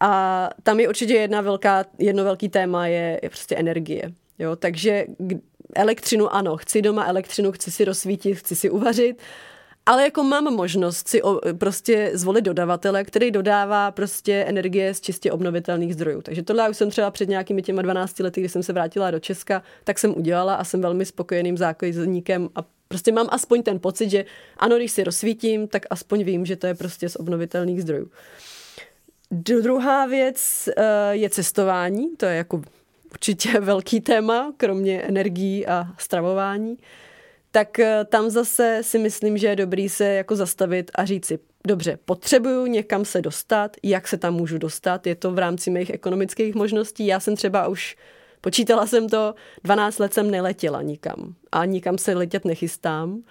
A 0.00 0.50
tam 0.62 0.80
je 0.80 0.88
určitě 0.88 1.14
jedna 1.14 1.40
velká, 1.40 1.84
jedno 1.98 2.24
velký 2.24 2.48
téma 2.48 2.86
je, 2.86 3.20
je 3.22 3.30
prostě 3.30 3.56
energie. 3.56 4.12
Jo? 4.38 4.56
Takže 4.56 5.04
elektřinu 5.74 6.34
ano, 6.34 6.56
chci 6.56 6.82
doma 6.82 7.04
elektřinu, 7.04 7.52
chci 7.52 7.70
si 7.70 7.84
rozsvítit, 7.84 8.38
chci 8.38 8.56
si 8.56 8.70
uvařit, 8.70 9.22
ale 9.86 10.02
jako 10.02 10.22
mám 10.22 10.44
možnost 10.44 11.08
si 11.08 11.22
o, 11.22 11.40
prostě 11.58 12.10
zvolit 12.14 12.44
dodavatele, 12.44 13.04
který 13.04 13.30
dodává 13.30 13.90
prostě 13.90 14.34
energie 14.34 14.94
z 14.94 15.00
čistě 15.00 15.32
obnovitelných 15.32 15.94
zdrojů. 15.94 16.22
Takže 16.22 16.42
tohle 16.42 16.62
já 16.62 16.68
už 16.68 16.76
jsem 16.76 16.90
třeba 16.90 17.10
před 17.10 17.28
nějakými 17.28 17.62
těma 17.62 17.82
12 17.82 18.18
lety, 18.18 18.40
kdy 18.40 18.48
jsem 18.48 18.62
se 18.62 18.72
vrátila 18.72 19.10
do 19.10 19.20
Česka, 19.20 19.62
tak 19.84 19.98
jsem 19.98 20.14
udělala 20.16 20.54
a 20.54 20.64
jsem 20.64 20.80
velmi 20.80 21.06
spokojeným 21.06 21.56
zákazníkem 21.56 22.48
a 22.54 22.64
Prostě 22.88 23.12
mám 23.12 23.26
aspoň 23.30 23.62
ten 23.62 23.80
pocit, 23.80 24.10
že 24.10 24.24
ano, 24.56 24.76
když 24.76 24.92
si 24.92 25.04
rozsvítím, 25.04 25.68
tak 25.68 25.82
aspoň 25.90 26.24
vím, 26.24 26.46
že 26.46 26.56
to 26.56 26.66
je 26.66 26.74
prostě 26.74 27.08
z 27.08 27.16
obnovitelných 27.16 27.82
zdrojů. 27.82 28.10
Druhá 29.30 30.06
věc 30.06 30.68
uh, 30.68 30.84
je 31.10 31.30
cestování, 31.30 32.16
to 32.16 32.26
je 32.26 32.36
jako 32.36 32.62
určitě 33.10 33.60
velký 33.60 34.00
téma, 34.00 34.52
kromě 34.56 35.02
energií 35.02 35.66
a 35.66 35.86
stravování. 35.98 36.78
Tak 37.54 37.78
uh, 37.78 37.84
tam 38.04 38.30
zase 38.30 38.78
si 38.82 38.98
myslím, 38.98 39.38
že 39.38 39.46
je 39.46 39.56
dobrý 39.56 39.88
se 39.88 40.04
jako 40.04 40.36
zastavit 40.36 40.90
a 40.94 41.04
říct 41.04 41.26
si, 41.26 41.38
dobře, 41.66 41.98
potřebuju 42.04 42.66
někam 42.66 43.04
se 43.04 43.22
dostat, 43.22 43.76
jak 43.82 44.08
se 44.08 44.16
tam 44.16 44.34
můžu 44.34 44.58
dostat, 44.58 45.06
je 45.06 45.14
to 45.14 45.30
v 45.30 45.38
rámci 45.38 45.70
mých 45.70 45.90
ekonomických 45.90 46.54
možností. 46.54 47.06
Já 47.06 47.20
jsem 47.20 47.36
třeba 47.36 47.68
už 47.68 47.96
Počítala 48.40 48.86
jsem 48.86 49.08
to, 49.08 49.34
12 49.64 49.98
let 49.98 50.14
jsem 50.14 50.30
neletěla 50.30 50.82
nikam 50.82 51.34
a 51.52 51.64
nikam 51.64 51.98
se 51.98 52.14
letět 52.14 52.44
nechystám. 52.44 53.22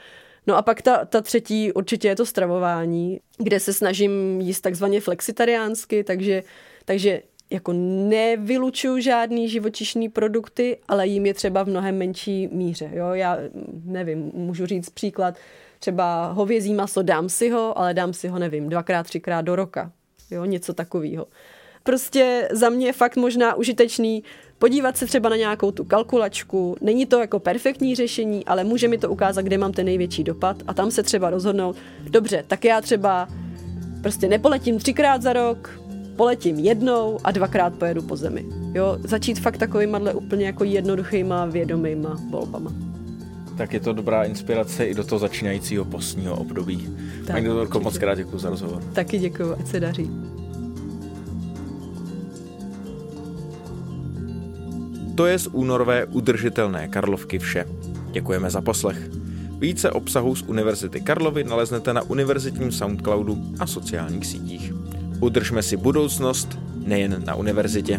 No 0.48 0.56
a 0.56 0.62
pak 0.62 0.82
ta, 0.82 1.06
ta 1.06 1.22
třetí 1.22 1.72
určitě 1.72 2.08
je 2.08 2.16
to 2.16 2.26
stravování, 2.26 3.20
kde 3.38 3.60
se 3.60 3.74
snažím 3.74 4.42
jíst 4.42 4.62
takzvaně 4.62 5.02
flexitariánsky, 5.02 6.04
takže, 6.04 6.44
takže 6.86 7.22
jako 7.54 7.74
nevylučuju 8.10 9.00
žádný 9.00 9.50
živočišný 9.50 10.10
produkty, 10.10 10.78
ale 10.88 11.08
jím 11.08 11.26
je 11.26 11.34
třeba 11.34 11.64
v 11.64 11.68
mnohem 11.68 11.98
menší 11.98 12.48
míře. 12.52 12.90
Jo? 12.94 13.10
Já 13.14 13.38
nevím, 13.86 14.32
můžu 14.34 14.66
říct 14.66 14.90
příklad, 14.90 15.36
třeba 15.80 16.32
hovězí 16.32 16.74
maso 16.74 17.02
dám 17.02 17.30
si 17.30 17.50
ho, 17.50 17.78
ale 17.78 17.94
dám 17.94 18.14
si 18.14 18.28
ho, 18.28 18.40
nevím, 18.40 18.70
dvakrát, 18.70 19.04
třikrát 19.04 19.42
do 19.42 19.56
roka. 19.56 19.92
Jo? 20.32 20.46
Něco 20.46 20.74
takového. 20.74 21.28
Prostě 21.84 22.50
za 22.52 22.70
mě 22.70 22.86
je 22.86 22.94
fakt 22.94 23.16
možná 23.16 23.56
užitečný 23.56 24.24
podívat 24.60 24.98
se 24.98 25.06
třeba 25.06 25.30
na 25.30 25.36
nějakou 25.36 25.72
tu 25.72 25.84
kalkulačku. 25.84 26.76
Není 26.82 27.06
to 27.06 27.20
jako 27.20 27.40
perfektní 27.40 27.96
řešení, 27.96 28.46
ale 28.46 28.64
může 28.64 28.88
mi 28.88 28.98
to 28.98 29.10
ukázat, 29.10 29.42
kde 29.42 29.58
mám 29.58 29.72
ten 29.72 29.86
největší 29.86 30.24
dopad 30.24 30.58
a 30.68 30.74
tam 30.74 30.92
se 30.92 31.04
třeba 31.04 31.30
rozhodnout, 31.30 31.76
dobře, 32.10 32.44
tak 32.48 32.66
já 32.66 32.82
třeba 32.82 33.28
prostě 34.02 34.28
nepoletím 34.28 34.80
třikrát 34.80 35.22
za 35.22 35.34
rok, 35.34 35.83
poletím 36.16 36.60
jednou 36.60 37.20
a 37.24 37.32
dvakrát 37.32 37.74
pojedu 37.74 38.02
po 38.02 38.16
zemi. 38.16 38.46
Jo, 38.74 38.98
začít 39.04 39.40
fakt 39.40 39.58
takovýma 39.58 40.00
úplně 40.14 40.46
jako 40.46 40.64
jednoduchýma 40.64 41.46
vědomýma 41.46 42.22
volbama. 42.30 42.72
Tak 43.58 43.74
je 43.74 43.80
to 43.80 43.94
dobrá 43.94 44.24
inspirace 44.24 44.86
i 44.86 44.94
do 44.94 45.04
toho 45.04 45.20
začínajícího 45.20 45.86
postního 45.86 46.36
období. 46.36 46.90
Tak, 47.28 47.36
Paní 47.36 47.46
doktorko, 47.46 47.80
moc 47.80 47.98
krát 47.98 48.16
děkuji 48.16 48.38
za 48.38 48.50
rozhovor. 48.50 48.84
Taky 48.94 49.20
děkuji, 49.20 49.54
ať 49.54 49.68
se 49.68 49.80
daří. 49.80 50.12
To 55.16 55.26
je 55.26 55.40
z 55.40 55.48
únorové 55.48 56.06
udržitelné 56.06 56.88
Karlovky 56.88 57.40
vše. 57.40 57.66
Děkujeme 58.12 58.50
za 58.50 58.62
poslech. 58.62 59.10
Více 59.60 59.92
obsahu 59.92 60.36
z 60.36 60.42
Univerzity 60.42 61.02
Karlovy 61.02 61.44
naleznete 61.44 61.94
na 61.94 62.02
univerzitním 62.02 62.72
Soundcloudu 62.72 63.38
a 63.60 63.68
sociálních 63.68 64.26
sítích. 64.26 64.74
Udržme 65.24 65.64
si 65.64 65.78
budoucnost 65.78 66.60
nejen 66.86 67.24
na 67.26 67.36
univerzitě. 67.36 67.98